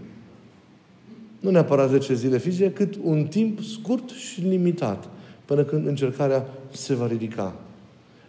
nu 1.41 1.51
neapărat 1.51 1.91
10 1.91 2.15
zile 2.15 2.39
fizice, 2.39 2.71
cât 2.71 2.95
un 3.03 3.25
timp 3.25 3.61
scurt 3.61 4.11
și 4.11 4.41
limitat, 4.41 5.09
până 5.45 5.65
când 5.65 5.87
încercarea 5.87 6.47
se 6.71 6.95
va 6.95 7.07
ridica. 7.07 7.55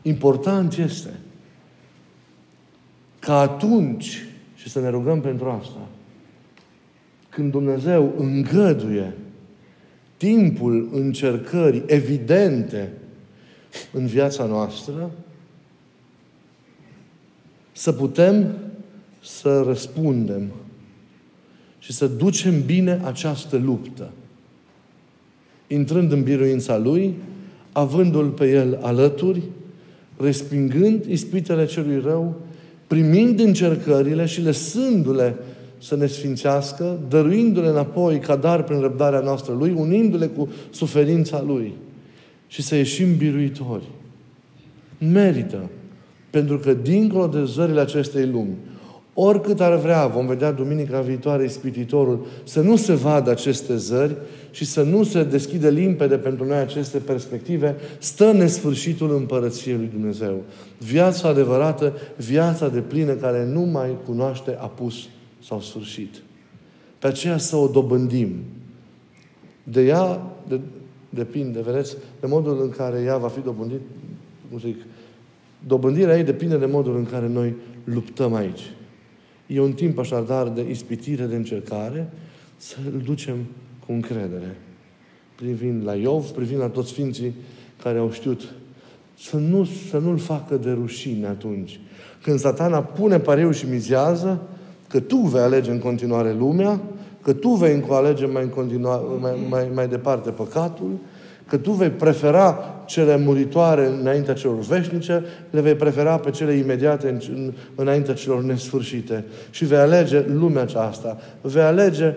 Important 0.01 0.77
este 0.77 1.19
ca 3.19 3.39
atunci, 3.39 4.27
și 4.55 4.69
să 4.69 4.79
ne 4.79 4.89
rugăm 4.89 5.21
pentru 5.21 5.49
asta, 5.61 5.87
când 7.29 7.51
Dumnezeu 7.51 8.13
îngăduie 8.17 9.13
timpul 10.23 10.89
încercării 10.91 11.83
evidente 11.85 12.91
în 13.93 14.05
viața 14.05 14.45
noastră, 14.45 15.11
să 17.71 17.91
putem 17.91 18.57
să 19.23 19.63
răspundem 19.65 20.51
și 21.79 21.93
să 21.93 22.07
ducem 22.07 22.65
bine 22.65 23.01
această 23.03 23.57
luptă. 23.57 24.11
Intrând 25.67 26.11
în 26.11 26.23
biruința 26.23 26.77
Lui, 26.77 27.13
avându-L 27.71 28.29
pe 28.29 28.49
El 28.49 28.79
alături, 28.81 29.41
respingând 30.17 31.05
ispitele 31.05 31.65
celui 31.65 31.99
rău, 31.99 32.41
primind 32.87 33.39
încercările 33.39 34.25
și 34.25 34.41
lăsându-le 34.41 35.35
să 35.83 35.95
ne 35.95 36.05
sfințească, 36.05 36.99
dăruindu-le 37.09 37.67
înapoi 37.67 38.19
ca 38.19 38.35
dar 38.35 38.63
prin 38.63 38.79
răbdarea 38.79 39.19
noastră 39.19 39.53
Lui, 39.53 39.73
unindu-le 39.77 40.27
cu 40.27 40.49
suferința 40.69 41.43
Lui 41.47 41.73
și 42.47 42.61
să 42.61 42.75
ieșim 42.75 43.17
biruitori. 43.17 43.83
Merită. 44.97 45.69
Pentru 46.29 46.57
că 46.57 46.73
dincolo 46.73 47.27
de 47.27 47.45
zările 47.45 47.79
acestei 47.79 48.25
lumi, 48.27 48.57
oricât 49.13 49.59
ar 49.59 49.77
vrea, 49.77 50.07
vom 50.07 50.27
vedea 50.27 50.51
duminica 50.51 50.99
viitoare 50.99 51.43
ispititorul, 51.43 52.25
să 52.43 52.61
nu 52.61 52.75
se 52.75 52.93
vadă 52.93 53.29
aceste 53.29 53.75
zări 53.75 54.15
și 54.51 54.65
să 54.65 54.81
nu 54.81 55.03
se 55.03 55.23
deschide 55.23 55.69
limpede 55.69 56.15
pentru 56.15 56.45
noi 56.45 56.57
aceste 56.57 56.97
perspective, 56.97 57.75
stă 57.99 58.31
nesfârșitul 58.31 59.15
împărăției 59.15 59.75
lui 59.75 59.89
Dumnezeu. 59.93 60.41
Viața 60.77 61.27
adevărată, 61.27 61.93
viața 62.15 62.67
de 62.67 62.79
plină 62.79 63.13
care 63.13 63.45
nu 63.45 63.61
mai 63.61 63.97
cunoaște 64.05 64.57
apus 64.59 64.95
sau 65.45 65.61
sfârșit. 65.61 66.21
Pe 66.99 67.07
aceea 67.07 67.37
să 67.37 67.55
o 67.55 67.67
dobândim. 67.67 68.35
De 69.63 69.81
ea 69.81 70.21
de, 70.47 70.59
depinde, 71.09 71.61
vedeți, 71.61 71.97
de 72.19 72.27
modul 72.27 72.61
în 72.61 72.69
care 72.69 73.01
ea 73.01 73.17
va 73.17 73.27
fi 73.27 73.39
dobândit, 73.39 73.81
cum 74.49 74.59
zic, 74.59 74.75
dobândirea 75.67 76.17
ei 76.17 76.23
depinde 76.23 76.57
de 76.57 76.65
modul 76.65 76.95
în 76.95 77.05
care 77.05 77.27
noi 77.27 77.55
luptăm 77.83 78.33
aici. 78.33 78.71
E 79.47 79.59
un 79.59 79.73
timp 79.73 79.97
așadar 79.97 80.49
de 80.49 80.69
ispitire, 80.69 81.25
de 81.25 81.35
încercare, 81.35 82.09
să 82.57 82.75
îl 82.93 83.01
ducem 83.01 83.37
cu 83.85 83.91
încredere. 83.91 84.57
Privind 85.35 85.85
la 85.85 85.95
Iov, 85.95 86.25
privind 86.25 86.59
la 86.59 86.69
toți 86.69 86.89
Sfinții 86.89 87.33
care 87.81 87.97
au 87.97 88.11
știut 88.11 88.53
să, 89.19 89.37
nu, 89.37 89.63
să 89.89 89.97
nu-l 89.97 90.17
facă 90.17 90.55
de 90.55 90.71
rușine 90.71 91.27
atunci. 91.27 91.79
Când 92.21 92.39
satana 92.39 92.83
pune 92.83 93.19
pariu 93.19 93.51
și 93.51 93.69
mizează, 93.69 94.41
că 94.93 94.99
tu 94.99 95.17
vei 95.17 95.41
alege 95.41 95.71
în 95.71 95.79
continuare 95.79 96.35
lumea, 96.39 96.79
că 97.21 97.33
tu 97.33 97.49
vei 97.49 97.83
alege 97.89 98.25
mai, 98.25 98.43
în 98.43 98.49
continua, 98.49 98.95
mai, 99.21 99.31
mai, 99.49 99.69
mai 99.73 99.87
departe 99.87 100.29
păcatul, 100.29 100.91
că 101.47 101.57
tu 101.57 101.71
vei 101.71 101.89
prefera 101.89 102.59
cele 102.85 103.17
muritoare 103.17 103.89
înaintea 103.99 104.33
celor 104.33 104.59
veșnice, 104.59 105.23
le 105.49 105.61
vei 105.61 105.75
prefera 105.75 106.17
pe 106.17 106.29
cele 106.29 106.53
imediate 106.53 107.09
în, 107.09 107.19
în, 107.35 107.53
înaintea 107.75 108.13
celor 108.13 108.43
nesfârșite. 108.43 109.23
Și 109.49 109.65
vei 109.65 109.77
alege 109.77 110.25
lumea 110.33 110.61
aceasta. 110.61 111.17
Vei 111.41 111.61
alege 111.61 112.13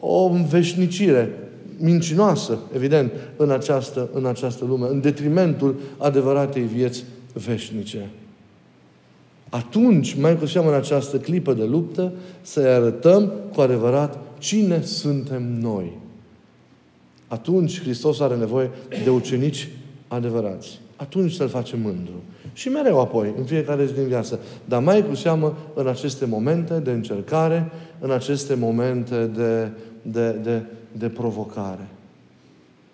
o 0.00 0.24
înveșnicire 0.24 1.30
mincinoasă, 1.76 2.58
evident, 2.74 3.12
în 3.36 3.50
această, 3.50 4.08
în 4.12 4.26
această 4.26 4.64
lume, 4.64 4.86
în 4.90 5.00
detrimentul 5.00 5.74
adevăratei 5.98 6.62
vieți 6.62 7.04
veșnice. 7.32 8.08
Atunci, 9.50 10.14
mai 10.14 10.38
cu 10.38 10.46
seamă 10.46 10.68
în 10.68 10.74
această 10.74 11.18
clipă 11.18 11.54
de 11.54 11.64
luptă, 11.64 12.12
să 12.40 12.60
arătăm 12.60 13.32
cu 13.54 13.60
adevărat 13.60 14.18
cine 14.38 14.82
suntem 14.82 15.60
noi. 15.60 15.98
Atunci 17.28 17.80
Hristos 17.80 18.20
are 18.20 18.36
nevoie 18.36 18.70
de 19.04 19.10
ucenici 19.10 19.68
adevărați. 20.08 20.80
Atunci 20.96 21.32
să-L 21.32 21.48
facem 21.48 21.80
mândru. 21.80 22.22
Și 22.52 22.68
mereu 22.68 23.00
apoi, 23.00 23.34
în 23.38 23.44
fiecare 23.44 23.86
zi 23.86 23.92
din 23.92 24.06
viață. 24.06 24.38
Dar 24.64 24.82
mai 24.82 25.06
cu 25.06 25.14
seamă 25.14 25.56
în 25.74 25.86
aceste 25.86 26.24
momente 26.24 26.78
de 26.78 26.90
încercare, 26.90 27.70
în 27.98 28.10
aceste 28.10 28.54
momente 28.54 29.26
de, 29.26 29.68
de, 30.02 30.30
de, 30.30 30.62
de 30.92 31.08
provocare. 31.08 31.88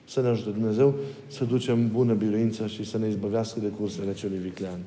Să 0.05 0.21
ne 0.21 0.29
ajute 0.29 0.51
Dumnezeu 0.51 0.95
să 1.27 1.45
ducem 1.45 1.89
bună 1.93 2.13
biruință 2.13 2.67
și 2.67 2.85
să 2.85 2.99
ne 2.99 3.09
izbăvească 3.09 3.61
de 3.61 3.67
cursele 3.67 4.15
celui 4.15 4.39
viclean. 4.39 4.79